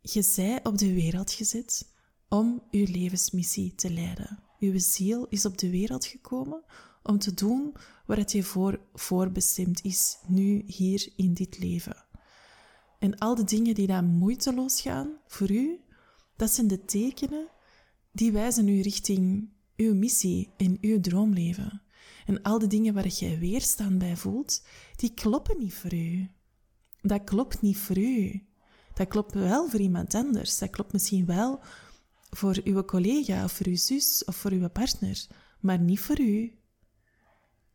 Je 0.00 0.22
zij 0.22 0.64
op 0.64 0.78
de 0.78 0.92
wereld 0.92 1.32
gezet 1.32 1.92
om 2.28 2.62
uw 2.70 2.84
levensmissie 2.88 3.74
te 3.74 3.92
leiden. 3.92 4.45
Uw 4.58 4.78
ziel 4.78 5.26
is 5.28 5.44
op 5.44 5.58
de 5.58 5.70
wereld 5.70 6.04
gekomen 6.04 6.62
om 7.02 7.18
te 7.18 7.34
doen 7.34 7.74
waar 8.06 8.16
het 8.16 8.32
je 8.32 8.42
voor 8.42 8.80
voorbestemd 8.94 9.84
is, 9.84 10.18
nu 10.26 10.62
hier 10.66 11.12
in 11.16 11.34
dit 11.34 11.58
leven. 11.58 12.04
En 12.98 13.18
al 13.18 13.34
de 13.34 13.44
dingen 13.44 13.74
die 13.74 13.86
dan 13.86 14.04
moeiteloos 14.04 14.80
gaan 14.80 15.10
voor 15.26 15.50
u, 15.50 15.80
dat 16.36 16.50
zijn 16.50 16.66
de 16.66 16.84
tekenen 16.84 17.48
die 18.12 18.32
wijzen 18.32 18.68
u 18.68 18.80
richting 18.80 19.48
uw 19.76 19.94
missie 19.94 20.50
en 20.56 20.78
uw 20.80 21.00
droomleven. 21.00 21.82
En 22.26 22.42
al 22.42 22.58
de 22.58 22.66
dingen 22.66 22.94
waar 22.94 23.06
jij 23.06 23.38
weerstand 23.38 23.98
bij 23.98 24.16
voelt, 24.16 24.62
die 24.96 25.14
kloppen 25.14 25.58
niet 25.58 25.74
voor 25.74 25.94
u. 25.94 26.30
Dat 27.00 27.24
klopt 27.24 27.60
niet 27.60 27.78
voor 27.78 27.98
u. 27.98 28.42
Dat 28.94 29.08
klopt 29.08 29.34
wel 29.34 29.68
voor 29.68 29.80
iemand 29.80 30.14
anders. 30.14 30.58
Dat 30.58 30.70
klopt 30.70 30.92
misschien 30.92 31.26
wel 31.26 31.60
voor 32.36 32.60
uw 32.64 32.84
collega 32.84 33.44
of 33.44 33.52
voor 33.52 33.66
uw 33.66 33.76
zus 33.76 34.24
of 34.24 34.36
voor 34.36 34.50
uw 34.50 34.68
partner, 34.68 35.26
maar 35.60 35.78
niet 35.78 36.00
voor 36.00 36.20
u. 36.20 36.58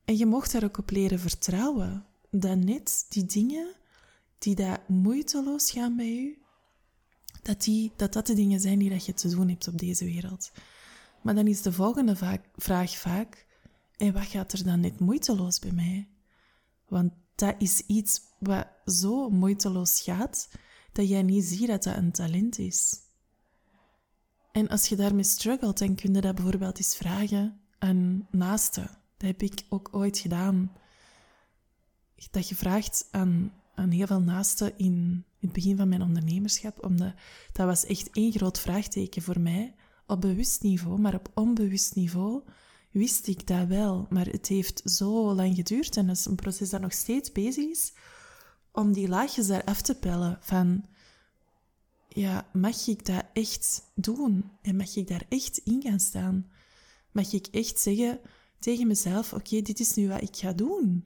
En 0.05 0.17
je 0.17 0.25
mocht 0.25 0.51
daar 0.51 0.63
ook 0.63 0.77
op 0.77 0.89
leren 0.89 1.19
vertrouwen. 1.19 2.05
Dat 2.29 2.57
net 2.57 3.05
die 3.09 3.25
dingen 3.25 3.75
die 4.37 4.55
dat 4.55 4.87
moeiteloos 4.87 5.71
gaan 5.71 5.95
bij 5.95 6.17
u, 6.17 6.41
dat, 7.41 7.61
die, 7.63 7.91
dat 7.95 8.13
dat 8.13 8.27
de 8.27 8.33
dingen 8.33 8.59
zijn 8.59 8.79
die 8.79 8.89
dat 8.89 9.05
je 9.05 9.13
te 9.13 9.29
doen 9.29 9.49
hebt 9.49 9.67
op 9.67 9.77
deze 9.77 10.05
wereld. 10.05 10.51
Maar 11.21 11.35
dan 11.35 11.47
is 11.47 11.61
de 11.61 11.71
volgende 11.71 12.39
vraag 12.55 12.97
vaak, 12.97 13.45
en 13.97 14.13
wat 14.13 14.25
gaat 14.25 14.51
er 14.53 14.63
dan 14.63 14.79
net 14.79 14.99
moeiteloos 14.99 15.59
bij 15.59 15.71
mij? 15.71 16.09
Want 16.87 17.13
dat 17.35 17.55
is 17.57 17.79
iets 17.79 18.21
wat 18.39 18.67
zo 18.85 19.29
moeiteloos 19.29 20.01
gaat, 20.01 20.49
dat 20.91 21.09
jij 21.09 21.23
niet 21.23 21.43
ziet 21.45 21.67
dat 21.67 21.83
dat 21.83 21.95
een 21.95 22.11
talent 22.11 22.57
is. 22.57 23.09
En 24.51 24.67
als 24.67 24.87
je 24.87 24.95
daarmee 24.95 25.23
struggelt, 25.23 25.79
dan 25.79 25.95
kun 25.95 26.13
je 26.13 26.21
dat 26.21 26.35
bijvoorbeeld 26.35 26.77
eens 26.77 26.95
vragen 26.95 27.59
aan 27.79 28.27
naasten. 28.31 28.89
Dat 29.17 29.27
heb 29.27 29.41
ik 29.41 29.65
ook 29.69 29.89
ooit 29.91 30.17
gedaan. 30.17 30.71
Dat 32.31 32.49
je 32.49 32.55
vraagt 32.55 33.07
aan, 33.11 33.53
aan 33.75 33.89
heel 33.89 34.07
veel 34.07 34.21
naasten 34.21 34.77
in 34.77 35.25
het 35.39 35.51
begin 35.51 35.77
van 35.77 35.89
mijn 35.89 36.01
ondernemerschap, 36.01 36.83
omdat 36.83 37.13
dat 37.51 37.65
was 37.65 37.85
echt 37.85 38.09
één 38.11 38.31
groot 38.31 38.59
vraagteken 38.59 39.21
voor 39.21 39.39
mij. 39.39 39.75
Op 40.07 40.21
bewust 40.21 40.61
niveau, 40.61 40.99
maar 40.99 41.15
op 41.15 41.31
onbewust 41.33 41.95
niveau 41.95 42.43
wist 42.91 43.27
ik 43.27 43.47
dat 43.47 43.67
wel. 43.67 44.07
Maar 44.09 44.25
het 44.25 44.47
heeft 44.47 44.81
zo 44.85 45.33
lang 45.33 45.55
geduurd 45.55 45.97
en 45.97 46.07
dat 46.07 46.17
is 46.17 46.25
een 46.25 46.35
proces 46.35 46.69
dat 46.69 46.81
nog 46.81 46.93
steeds 46.93 47.31
bezig 47.31 47.69
is, 47.69 47.93
om 48.71 48.93
die 48.93 49.07
laagjes 49.07 49.47
daar 49.47 49.63
af 49.63 49.81
te 49.81 49.95
pellen 49.95 50.37
van, 50.41 50.85
ja, 52.13 52.47
mag 52.53 52.87
ik 52.87 53.05
dat 53.05 53.25
echt 53.33 53.91
doen? 53.95 54.51
En 54.61 54.75
mag 54.75 54.95
ik 54.95 55.07
daar 55.07 55.25
echt 55.29 55.57
in 55.57 55.81
gaan 55.81 55.99
staan? 55.99 56.51
Mag 57.11 57.33
ik 57.33 57.47
echt 57.47 57.79
zeggen 57.79 58.19
tegen 58.59 58.87
mezelf, 58.87 59.33
oké, 59.33 59.61
dit 59.61 59.79
is 59.79 59.93
nu 59.93 60.07
wat 60.07 60.21
ik 60.21 60.35
ga 60.35 60.53
doen? 60.53 61.05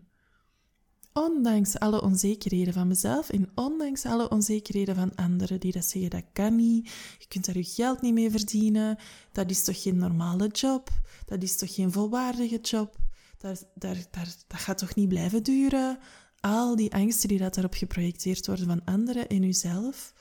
Ondanks 1.13 1.79
alle 1.79 2.01
onzekerheden 2.01 2.73
van 2.73 2.87
mezelf 2.87 3.29
en 3.29 3.49
ondanks 3.55 4.05
alle 4.05 4.29
onzekerheden 4.29 4.95
van 4.95 5.15
anderen 5.15 5.59
die 5.59 5.71
dat 5.71 5.85
zeggen, 5.85 6.09
dat 6.09 6.23
kan 6.33 6.55
niet, 6.55 6.89
je 7.19 7.27
kunt 7.27 7.45
daar 7.45 7.57
je 7.57 7.63
geld 7.63 8.01
niet 8.01 8.13
mee 8.13 8.31
verdienen, 8.31 8.97
dat 9.31 9.49
is 9.49 9.63
toch 9.63 9.81
geen 9.81 9.97
normale 9.97 10.47
job, 10.47 10.89
dat 11.25 11.43
is 11.43 11.57
toch 11.57 11.73
geen 11.73 11.91
volwaardige 11.91 12.59
job, 12.59 12.97
dat, 13.37 13.67
daar, 13.75 13.97
daar, 14.11 14.35
dat 14.47 14.59
gaat 14.59 14.77
toch 14.77 14.95
niet 14.95 15.09
blijven 15.09 15.43
duren. 15.43 15.97
Al 16.39 16.75
die 16.75 16.93
angsten 16.93 17.29
die 17.29 17.37
dat 17.37 17.53
daarop 17.53 17.73
geprojecteerd 17.73 18.47
worden 18.47 18.65
van 18.65 18.83
anderen 18.83 19.27
en 19.27 19.43
uzelf, 19.43 20.13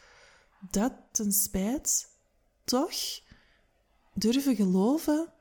dat 0.71 0.93
ten 1.11 1.33
spijt 1.33 2.09
toch 2.65 2.95
durven 4.15 4.57
geloven 4.57 5.33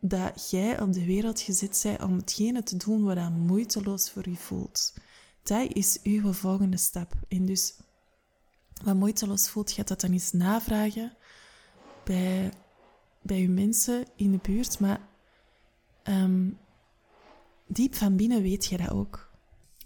dat 0.00 0.50
jij 0.50 0.80
op 0.80 0.92
de 0.92 1.04
wereld 1.04 1.40
gezet 1.40 1.80
bent 1.82 2.02
om 2.02 2.16
hetgene 2.16 2.62
te 2.62 2.76
doen 2.76 3.04
wat 3.04 3.16
dat 3.16 3.30
moeiteloos 3.30 4.10
voor 4.10 4.28
je 4.28 4.36
voelt. 4.36 4.94
Dat 5.42 5.74
is 5.74 5.98
uw 6.02 6.32
volgende 6.32 6.76
stap. 6.76 7.12
En 7.28 7.46
dus, 7.46 7.74
wat 8.82 8.94
moeiteloos 8.94 9.48
voelt, 9.48 9.72
gaat 9.72 9.88
dat 9.88 10.00
dan 10.00 10.12
eens 10.12 10.32
navragen 10.32 11.16
bij, 12.04 12.52
bij 13.22 13.40
uw 13.40 13.52
mensen 13.52 14.04
in 14.16 14.30
de 14.30 14.38
buurt. 14.42 14.78
Maar 14.78 15.08
um, 16.04 16.58
diep 17.66 17.94
van 17.94 18.16
binnen 18.16 18.42
weet 18.42 18.64
je 18.64 18.76
dat 18.76 18.90
ook. 18.90 19.30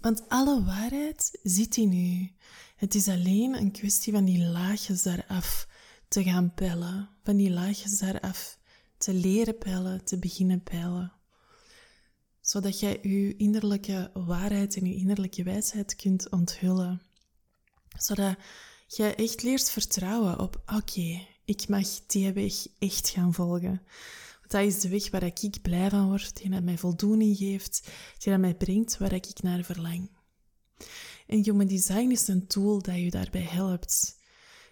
Want 0.01 0.29
alle 0.29 0.63
waarheid 0.63 1.39
zit 1.43 1.77
in 1.77 1.93
u. 1.93 2.31
Het 2.75 2.95
is 2.95 3.07
alleen 3.07 3.55
een 3.55 3.71
kwestie 3.71 4.13
van 4.13 4.25
die 4.25 4.43
laagjes 4.43 5.03
daaraf 5.03 5.67
te 6.07 6.23
gaan 6.23 6.53
pellen. 6.53 7.09
Van 7.23 7.37
die 7.37 7.51
laagjes 7.51 7.99
daaraf 7.99 8.57
te 8.97 9.13
leren 9.13 9.57
pellen, 9.57 10.05
te 10.05 10.19
beginnen 10.19 10.63
pellen. 10.63 11.13
Zodat 12.41 12.79
jij 12.79 12.99
je 13.01 13.35
innerlijke 13.35 14.11
waarheid 14.13 14.75
en 14.75 14.85
je 14.85 14.95
innerlijke 14.95 15.43
wijsheid 15.43 15.95
kunt 15.95 16.29
onthullen. 16.29 17.01
Zodat 17.97 18.37
jij 18.87 19.15
echt 19.15 19.43
leert 19.43 19.69
vertrouwen 19.69 20.39
op, 20.39 20.63
oké, 20.65 21.27
ik 21.45 21.67
mag 21.67 21.87
die 22.07 22.33
weg 22.33 22.67
echt 22.79 23.09
gaan 23.09 23.33
volgen. 23.33 23.81
Dat 24.47 24.61
is 24.61 24.79
de 24.79 24.89
weg 24.89 25.09
waar 25.09 25.23
ik 25.23 25.61
blij 25.61 25.89
van 25.89 26.07
word, 26.07 26.37
die 26.37 26.61
mij 26.61 26.77
voldoening 26.77 27.37
geeft, 27.37 27.89
die 28.17 28.37
mij 28.37 28.55
brengt 28.55 28.97
waar 28.97 29.13
ik 29.13 29.41
naar 29.41 29.63
verlang. 29.63 30.09
En 31.25 31.43
Human 31.43 31.67
Design 31.67 32.11
is 32.11 32.27
een 32.27 32.47
tool 32.47 32.81
dat 32.81 32.95
je 32.95 33.09
daarbij 33.09 33.41
helpt. 33.41 34.19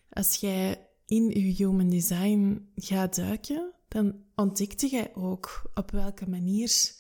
Als 0.10 0.36
jij 0.36 0.88
in 1.06 1.30
je 1.30 1.66
Human 1.66 1.90
Design 1.90 2.70
gaat 2.76 3.16
duiken, 3.16 3.74
dan 3.88 4.16
ontdekte 4.36 4.88
jij 4.88 5.16
ook 5.16 5.72
op 5.74 5.92
welke 5.92 6.30
manier 6.30 6.92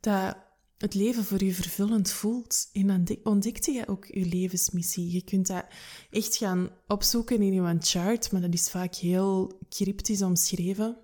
dat 0.00 0.36
het 0.78 0.94
leven 0.94 1.24
voor 1.24 1.44
je 1.44 1.54
vervullend 1.54 2.10
voelt. 2.10 2.68
En 2.72 2.86
dan 2.86 3.18
ontdekte 3.22 3.72
jij 3.72 3.88
ook 3.88 4.06
je 4.06 4.26
levensmissie. 4.26 5.10
Je 5.10 5.22
kunt 5.22 5.46
dat 5.46 5.64
echt 6.10 6.36
gaan 6.36 6.70
opzoeken 6.86 7.42
in 7.42 7.52
je 7.52 7.76
chart, 7.80 8.32
maar 8.32 8.40
dat 8.40 8.52
is 8.52 8.70
vaak 8.70 8.94
heel 8.94 9.58
cryptisch 9.68 10.22
omschreven. 10.22 10.96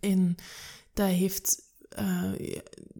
En 0.00 0.34
dat 0.92 1.08
heeft... 1.08 1.66
Uh, 1.98 2.32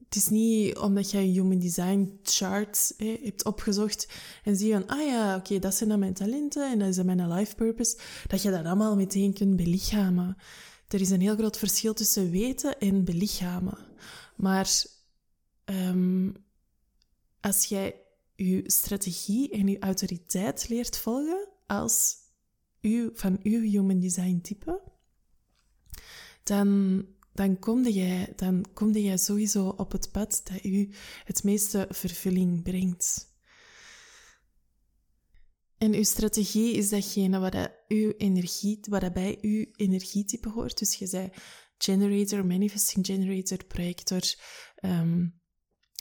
het 0.08 0.16
is 0.16 0.28
niet 0.28 0.78
omdat 0.78 1.10
jij 1.10 1.24
human 1.24 1.58
design 1.58 2.18
chart 2.22 2.94
hebt 2.96 3.44
opgezocht 3.44 4.08
en 4.44 4.56
zie 4.56 4.68
je 4.68 4.72
van, 4.72 4.86
ah 4.86 5.06
ja, 5.06 5.36
oké, 5.36 5.58
dat 5.58 5.74
zijn 5.74 5.88
dan 5.88 5.98
mijn 5.98 6.14
talenten 6.14 6.70
en 6.70 6.78
dat 6.78 6.88
is 6.88 6.96
dan 6.96 7.06
mijn 7.06 7.32
life 7.32 7.54
purpose, 7.54 7.98
dat 8.26 8.42
je 8.42 8.50
dat 8.50 8.64
allemaal 8.64 8.96
meteen 8.96 9.32
kunt 9.32 9.56
belichamen. 9.56 10.36
Er 10.88 11.00
is 11.00 11.10
een 11.10 11.20
heel 11.20 11.36
groot 11.36 11.58
verschil 11.58 11.94
tussen 11.94 12.30
weten 12.30 12.78
en 12.78 13.04
belichamen. 13.04 13.78
Maar 14.36 14.84
um, 15.64 16.32
als 17.40 17.64
jij 17.64 18.00
je 18.34 18.62
strategie 18.66 19.50
en 19.50 19.68
je 19.68 19.78
autoriteit 19.78 20.68
leert 20.68 20.98
volgen 20.98 21.48
als 21.66 22.16
van 23.12 23.38
uw 23.42 23.60
human 23.60 24.00
design 24.00 24.40
type, 24.42 24.80
dan, 26.42 27.04
dan 27.38 27.58
kom 27.58 27.88
jij, 27.88 28.32
dan 28.36 28.64
kom 28.74 28.92
jij 28.92 29.16
sowieso 29.16 29.68
op 29.68 29.92
het 29.92 30.10
pad 30.12 30.40
dat 30.44 30.64
u 30.64 30.90
het 31.24 31.42
meeste 31.44 31.86
vervulling 31.90 32.62
brengt. 32.62 33.36
En 35.76 35.94
uw 35.94 36.02
strategie 36.02 36.74
is 36.74 36.88
datgene 36.88 37.38
wat, 37.38 37.70
uw 37.88 38.12
energie, 38.16 38.78
wat 38.80 39.12
bij 39.12 39.38
uw 39.40 39.64
energietype 39.76 40.48
hoort. 40.48 40.78
Dus 40.78 40.94
je 40.94 41.06
zei 41.06 41.30
generator, 41.78 42.46
manifesting 42.46 43.06
generator, 43.06 43.64
projector, 43.64 44.22
um, 44.84 45.40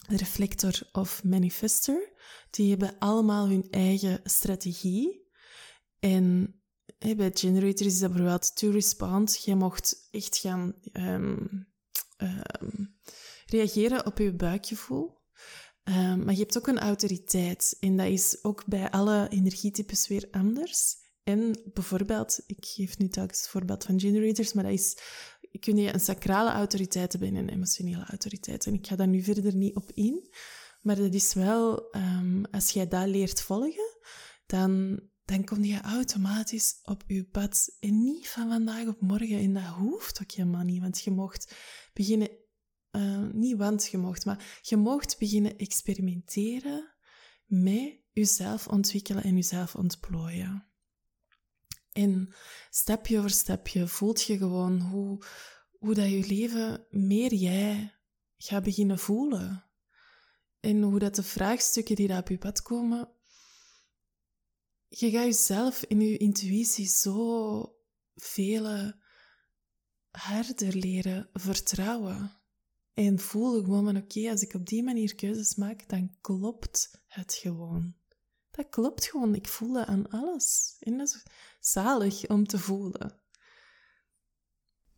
reflector 0.07 0.89
of 0.91 1.23
manifester. 1.23 2.13
Die 2.49 2.69
hebben 2.69 2.97
allemaal 2.99 3.49
hun 3.49 3.67
eigen 3.69 4.19
strategie. 4.23 5.25
En 5.99 6.56
bij 6.97 7.31
generator 7.33 7.85
is 7.85 7.99
dat 7.99 8.11
bijvoorbeeld 8.11 8.55
to 8.55 8.69
respond. 8.69 9.43
Je 9.43 9.55
mocht 9.55 10.07
echt 10.11 10.37
gaan 10.37 10.75
um, 10.93 11.67
um, 12.17 12.95
reageren 13.45 14.05
op 14.05 14.17
je 14.17 14.33
buikgevoel. 14.33 15.15
Um, 15.83 16.23
maar 16.23 16.33
je 16.33 16.39
hebt 16.39 16.57
ook 16.57 16.67
een 16.67 16.79
autoriteit. 16.79 17.77
En 17.79 17.97
dat 17.97 18.07
is 18.07 18.43
ook 18.43 18.65
bij 18.65 18.91
alle 18.91 19.27
energietypes 19.29 20.07
weer 20.07 20.27
anders. 20.31 20.95
En 21.23 21.61
bijvoorbeeld, 21.73 22.43
ik 22.45 22.65
geef 22.65 22.97
nu 22.97 23.07
telkens 23.07 23.39
het 23.39 23.49
voorbeeld 23.49 23.83
van 23.83 23.99
generators, 23.99 24.53
maar 24.53 24.63
dat 24.63 24.73
is, 24.73 24.97
kun 25.59 25.77
je 25.77 25.93
een 25.93 25.99
sacrale 25.99 26.51
autoriteit 26.51 27.11
hebben 27.11 27.29
en 27.29 27.35
een 27.35 27.49
emotionele 27.49 28.05
autoriteit. 28.05 28.65
En 28.65 28.73
ik 28.73 28.87
ga 28.87 28.95
daar 28.95 29.07
nu 29.07 29.23
verder 29.23 29.55
niet 29.55 29.75
op 29.75 29.91
in. 29.93 30.29
Maar 30.81 30.95
dat 30.95 31.13
is 31.13 31.33
wel, 31.33 31.91
als 32.51 32.71
jij 32.71 32.87
dat 32.87 33.07
leert 33.07 33.41
volgen, 33.41 33.97
dan, 34.45 34.99
dan 35.27 35.43
kom 35.43 35.63
je 35.63 35.81
automatisch 35.81 36.79
op 36.83 37.03
je 37.07 37.23
pad. 37.23 37.75
En 37.79 38.03
niet 38.03 38.29
van 38.29 38.47
vandaag 38.47 38.87
op 38.87 39.01
morgen. 39.01 39.39
En 39.39 39.53
dat 39.53 39.63
hoeft 39.63 40.21
ook 40.21 40.31
helemaal 40.31 40.63
niet, 40.63 40.81
want 40.81 41.01
je 41.01 41.11
mocht 41.11 41.55
beginnen 41.93 42.29
uh, 42.91 43.29
niet 43.31 43.57
want 43.57 43.87
je 43.87 43.97
mocht, 43.97 44.25
maar 44.25 44.59
je 44.61 44.77
mocht 44.77 45.17
beginnen 45.19 45.57
experimenteren 45.57 46.93
met 47.45 47.99
jezelf 48.11 48.67
ontwikkelen 48.67 49.23
en 49.23 49.35
jezelf 49.35 49.75
ontplooien. 49.75 50.67
En 51.91 52.35
stapje 52.69 53.19
voor 53.19 53.29
stapje 53.29 53.87
voelt 53.87 54.21
je 54.21 54.37
gewoon 54.37 54.81
hoe, 54.81 55.23
hoe 55.71 55.93
dat 55.93 56.09
je 56.09 56.27
leven 56.27 56.85
meer 56.89 57.33
jij 57.33 57.95
gaat 58.37 58.63
beginnen 58.63 58.99
voelen. 58.99 59.65
En 60.59 60.81
hoe 60.81 60.99
dat 60.99 61.15
de 61.15 61.23
vraagstukken 61.23 61.95
die 61.95 62.07
daar 62.07 62.19
op 62.19 62.27
je 62.27 62.37
pad 62.37 62.61
komen, 62.61 63.09
je 64.89 65.09
gaat 65.09 65.23
jezelf 65.23 65.83
in 65.83 66.01
je 66.01 66.17
intuïtie 66.17 66.87
zo 66.87 67.75
vele 68.15 68.95
harder 70.11 70.75
leren 70.75 71.29
vertrouwen. 71.33 72.31
En 72.93 73.19
voel 73.19 73.63
gewoon 73.63 73.85
van 73.85 73.97
oké, 73.97 74.29
als 74.29 74.41
ik 74.41 74.53
op 74.53 74.65
die 74.65 74.83
manier 74.83 75.15
keuzes 75.15 75.55
maak, 75.55 75.89
dan 75.89 76.17
klopt 76.21 77.01
het 77.07 77.33
gewoon. 77.33 77.95
Dat 78.51 78.69
klopt 78.69 79.05
gewoon. 79.05 79.35
Ik 79.35 79.47
voel 79.47 79.73
dat 79.73 79.87
aan 79.87 80.09
alles. 80.09 80.75
En 80.79 80.97
dat 80.97 81.07
is 81.07 81.23
zalig 81.59 82.27
om 82.27 82.47
te 82.47 82.59
voelen. 82.59 83.19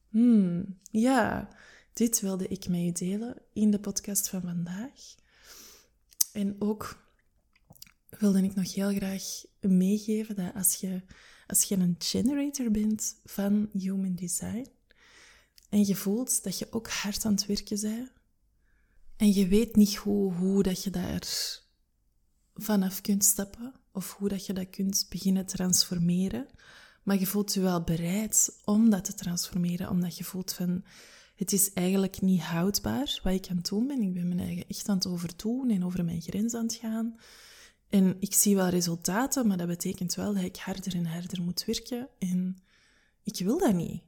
Hmm, 0.09 0.79
ja, 0.91 1.49
dit 1.93 2.19
wilde 2.19 2.47
ik 2.47 2.67
met 2.67 2.81
je 2.81 2.91
delen 2.91 3.41
in 3.53 3.71
de 3.71 3.79
podcast 3.79 4.29
van 4.29 4.41
vandaag. 4.41 5.15
En 6.31 6.55
ook 6.59 7.08
wilde 8.19 8.43
ik 8.43 8.55
nog 8.55 8.73
heel 8.73 8.93
graag 8.93 9.23
meegeven 9.59 10.35
dat 10.35 10.53
als 10.55 10.75
je, 10.75 11.01
als 11.47 11.63
je 11.63 11.75
een 11.75 11.95
generator 11.99 12.71
bent 12.71 13.15
van 13.25 13.69
Human 13.73 14.15
Design, 14.15 14.67
en 15.69 15.85
je 15.85 15.95
voelt 15.95 16.43
dat 16.43 16.59
je 16.59 16.67
ook 16.71 16.89
hard 16.89 17.25
aan 17.25 17.31
het 17.31 17.45
werken 17.45 17.81
bent. 17.81 18.11
En 19.15 19.33
je 19.33 19.47
weet 19.47 19.75
niet 19.75 19.95
hoe, 19.95 20.33
hoe 20.33 20.63
dat 20.63 20.83
je 20.83 20.89
daar 20.89 21.27
vanaf 22.55 23.01
kunt 23.01 23.25
stappen. 23.25 23.73
Of 23.91 24.13
hoe 24.13 24.29
dat 24.29 24.45
je 24.45 24.53
dat 24.53 24.69
kunt 24.69 25.05
beginnen 25.09 25.45
transformeren. 25.45 26.47
Maar 27.03 27.19
je 27.19 27.25
voelt 27.25 27.53
je 27.53 27.59
wel 27.59 27.83
bereid 27.83 28.59
om 28.65 28.89
dat 28.89 29.05
te 29.05 29.13
transformeren. 29.13 29.89
Omdat 29.89 30.17
je 30.17 30.23
voelt 30.23 30.53
van, 30.53 30.83
het 31.35 31.53
is 31.53 31.73
eigenlijk 31.73 32.21
niet 32.21 32.41
houdbaar 32.41 33.19
wat 33.23 33.33
ik 33.33 33.47
aan 33.49 33.57
het 33.57 33.67
doen 33.67 33.87
ben. 33.87 34.01
Ik 34.01 34.13
ben 34.13 34.27
mijn 34.27 34.39
eigen 34.39 34.67
echt 34.67 34.89
aan 34.89 34.95
het 34.95 35.07
overdoen 35.07 35.69
en 35.69 35.85
over 35.85 36.05
mijn 36.05 36.21
grens 36.21 36.53
aan 36.53 36.63
het 36.63 36.73
gaan. 36.73 37.15
En 37.89 38.15
ik 38.19 38.33
zie 38.33 38.55
wel 38.55 38.67
resultaten, 38.69 39.47
maar 39.47 39.57
dat 39.57 39.67
betekent 39.67 40.15
wel 40.15 40.33
dat 40.33 40.43
ik 40.43 40.55
harder 40.55 40.95
en 40.95 41.05
harder 41.05 41.41
moet 41.41 41.65
werken. 41.65 42.09
En 42.19 42.57
ik 43.23 43.37
wil 43.37 43.57
dat 43.57 43.73
niet. 43.73 44.01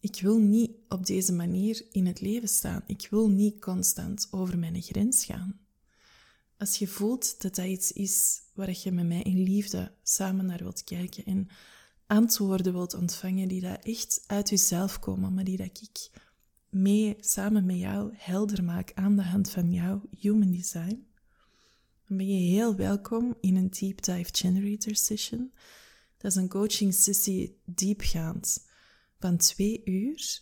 Ik 0.00 0.20
wil 0.20 0.38
niet 0.38 0.70
op 0.88 1.06
deze 1.06 1.32
manier 1.32 1.86
in 1.90 2.06
het 2.06 2.20
leven 2.20 2.48
staan. 2.48 2.82
Ik 2.86 3.06
wil 3.10 3.28
niet 3.28 3.60
constant 3.60 4.28
over 4.30 4.58
mijn 4.58 4.82
grens 4.82 5.24
gaan. 5.24 5.60
Als 6.58 6.76
je 6.76 6.88
voelt 6.88 7.42
dat 7.42 7.54
dat 7.54 7.66
iets 7.66 7.92
is 7.92 8.40
waar 8.54 8.76
je 8.82 8.92
met 8.92 9.06
mij 9.06 9.22
in 9.22 9.42
liefde 9.42 9.92
samen 10.02 10.46
naar 10.46 10.58
wilt 10.58 10.84
kijken 10.84 11.24
en 11.24 11.48
antwoorden 12.06 12.72
wilt 12.72 12.94
ontvangen 12.94 13.48
die 13.48 13.60
dat 13.60 13.84
echt 13.84 14.24
uit 14.26 14.48
jezelf 14.48 14.98
komen, 14.98 15.34
maar 15.34 15.44
die 15.44 15.56
dat 15.56 15.80
ik 15.80 16.10
mee 16.68 17.16
samen 17.20 17.66
met 17.66 17.78
jou 17.78 18.12
helder 18.16 18.64
maak 18.64 18.92
aan 18.94 19.16
de 19.16 19.22
hand 19.22 19.50
van 19.50 19.72
jouw 19.72 20.02
human 20.18 20.50
design, 20.50 21.06
ben 22.16 22.26
je 22.26 22.50
heel 22.50 22.76
welkom 22.76 23.36
in 23.40 23.56
een 23.56 23.70
Deep 23.70 24.02
Dive 24.02 24.30
Generator 24.32 24.94
Session. 24.94 25.52
Dat 26.18 26.30
is 26.30 26.36
een 26.36 26.48
coaching 26.48 26.94
sessie 26.94 27.60
diepgaand 27.64 28.66
van 29.18 29.36
twee 29.36 29.82
uur, 29.84 30.40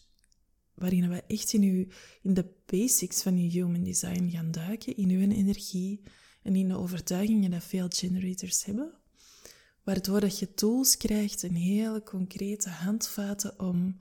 waarin 0.75 1.09
we 1.09 1.23
echt 1.23 1.53
in, 1.53 1.63
uw, 1.63 1.87
in 2.23 2.35
de 2.35 2.47
basics 2.67 3.23
van 3.23 3.43
je 3.43 3.49
human 3.49 3.85
design 3.85 4.29
gaan 4.31 4.51
duiken, 4.51 4.97
in 4.97 5.11
uw 5.11 5.31
energie 5.31 6.01
en 6.43 6.57
in 6.57 6.69
de 6.69 6.77
overtuigingen 6.77 7.51
dat 7.51 7.65
veel 7.65 7.87
generators 7.89 8.65
hebben. 8.65 8.93
Waardoor 9.83 10.21
dat 10.21 10.39
je 10.39 10.55
tools 10.55 10.97
krijgt 10.97 11.43
en 11.43 11.55
hele 11.55 12.03
concrete 12.03 12.69
handvaten 12.69 13.61
om, 13.61 13.97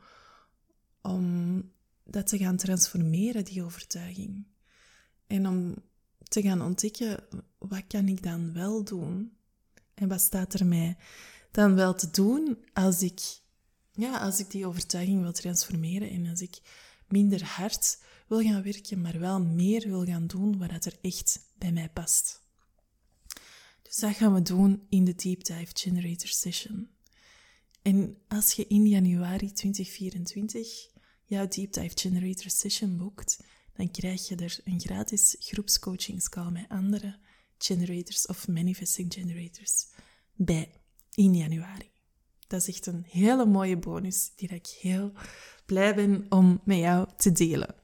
om 1.02 1.64
dat 2.04 2.28
te 2.28 2.38
gaan 2.38 2.58
transformeren, 2.58 3.46
die 3.46 3.64
overtuiging. 3.64 4.48
En 5.28 5.48
om 5.48 5.76
te 6.30 6.42
gaan 6.42 6.62
ontdekken, 6.62 7.24
wat 7.58 7.88
kan 7.88 8.08
ik 8.08 8.24
dan 8.24 8.54
wel 8.54 8.84
doen? 8.84 9.38
En 9.94 10.08
wat 10.08 10.22
staat 10.22 10.54
er 10.54 10.66
mij 10.66 10.98
dan 11.52 11.76
wel 11.76 11.96
te 11.96 12.12
doen 12.12 12.58
als 12.74 13.02
ik, 13.02 13.22
ja, 13.92 14.20
als 14.20 14.40
ik 14.40 14.52
die 14.52 14.68
overtuiging 14.68 15.22
wil 15.22 15.32
transformeren 15.32 16.10
en 16.10 16.28
als 16.28 16.42
ik 16.42 16.60
minder 17.08 17.44
hard 17.44 18.02
wil 18.28 18.42
gaan 18.42 18.64
werken, 18.64 19.02
maar 19.02 19.20
wel 19.20 19.42
meer 19.42 19.88
wil 19.88 20.06
gaan 20.06 20.28
doen 20.28 20.58
wat 20.58 20.86
er 20.86 20.98
echt 21.02 21.40
bij 21.58 21.72
mij 21.72 21.90
past. 21.90 22.42
Dus 23.82 23.96
dat 23.96 24.16
gaan 24.16 24.34
we 24.34 24.42
doen 24.42 24.86
in 24.90 25.06
de 25.06 25.16
Deep 25.16 25.44
Dive 25.44 25.72
Generator 25.74 26.28
Session. 26.28 26.90
En 27.82 28.18
als 28.28 28.52
je 28.52 28.68
in 28.68 28.88
januari 28.88 29.52
2024 29.52 30.90
jouw 31.26 31.48
Deep 31.48 31.74
Dive 31.74 31.98
Generator 31.98 32.50
Session 32.50 32.98
boekt, 32.98 33.40
dan 33.80 33.92
krijg 33.92 34.28
je 34.28 34.36
er 34.36 34.60
een 34.64 34.80
gratis 34.80 35.36
groepscoachingscall 35.40 36.52
met 36.52 36.66
andere 36.68 37.16
generators 37.58 38.26
of 38.26 38.48
manifesting 38.48 39.14
generators 39.14 39.88
bij 40.36 40.72
in 41.14 41.36
januari. 41.36 41.92
Dat 42.48 42.62
is 42.62 42.68
echt 42.68 42.86
een 42.86 43.06
hele 43.08 43.46
mooie 43.46 43.78
bonus 43.78 44.32
die 44.36 44.50
ik 44.50 44.68
heel 44.68 45.12
blij 45.66 45.96
ben 45.96 46.26
om 46.30 46.62
met 46.64 46.78
jou 46.78 47.08
te 47.18 47.32
delen. 47.32 47.76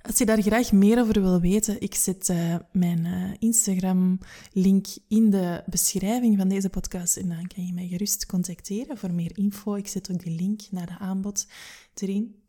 Als 0.00 0.18
je 0.18 0.26
daar 0.26 0.42
graag 0.42 0.72
meer 0.72 1.00
over 1.00 1.20
wil 1.20 1.40
weten, 1.40 1.80
ik 1.80 1.94
zet 1.94 2.28
uh, 2.28 2.56
mijn 2.72 3.04
uh, 3.04 3.30
Instagram-link 3.38 4.86
in 5.08 5.30
de 5.30 5.62
beschrijving 5.66 6.38
van 6.38 6.48
deze 6.48 6.70
podcast 6.70 7.16
en 7.16 7.28
dan 7.28 7.46
kan 7.46 7.66
je 7.66 7.72
mij 7.72 7.86
gerust 7.86 8.26
contacteren 8.26 8.98
voor 8.98 9.12
meer 9.12 9.38
info. 9.38 9.74
Ik 9.74 9.88
zet 9.88 10.10
ook 10.10 10.22
die 10.22 10.40
link 10.40 10.60
naar 10.70 10.86
de 10.86 10.98
aanbod 10.98 11.46
erin. 11.94 12.44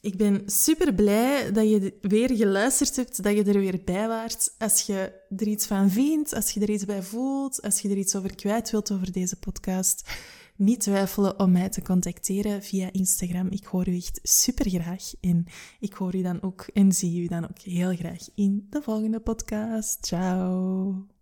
Ik 0.00 0.16
ben 0.16 0.42
super 0.46 0.94
blij 0.94 1.52
dat 1.52 1.68
je 1.68 1.98
weer 2.00 2.36
geluisterd 2.36 2.96
hebt, 2.96 3.22
dat 3.22 3.36
je 3.36 3.44
er 3.44 3.58
weer 3.58 3.80
bij 3.84 4.08
waart. 4.08 4.54
Als 4.58 4.82
je 4.82 5.12
er 5.36 5.46
iets 5.46 5.66
van 5.66 5.90
vindt, 5.90 6.34
als 6.34 6.50
je 6.50 6.60
er 6.60 6.70
iets 6.70 6.84
bij 6.84 7.02
voelt, 7.02 7.62
als 7.62 7.80
je 7.80 7.88
er 7.88 7.96
iets 7.96 8.16
over 8.16 8.34
kwijt 8.34 8.70
wilt 8.70 8.92
over 8.92 9.12
deze 9.12 9.36
podcast, 9.36 10.10
niet 10.56 10.80
twijfelen 10.80 11.38
om 11.38 11.52
mij 11.52 11.68
te 11.68 11.82
contacteren 11.82 12.62
via 12.62 12.92
Instagram. 12.92 13.46
Ik 13.50 13.64
hoor 13.64 13.88
u 13.88 13.96
echt 13.96 14.20
super 14.22 14.70
graag 14.70 15.12
en 15.20 15.46
ik 15.80 15.92
hoor 15.92 16.14
u 16.14 16.22
dan 16.22 16.42
ook 16.42 16.66
en 16.72 16.92
zie 16.92 17.22
u 17.22 17.26
dan 17.26 17.44
ook 17.44 17.58
heel 17.58 17.96
graag 17.96 18.28
in 18.34 18.66
de 18.70 18.82
volgende 18.82 19.20
podcast. 19.20 20.06
Ciao! 20.06 21.17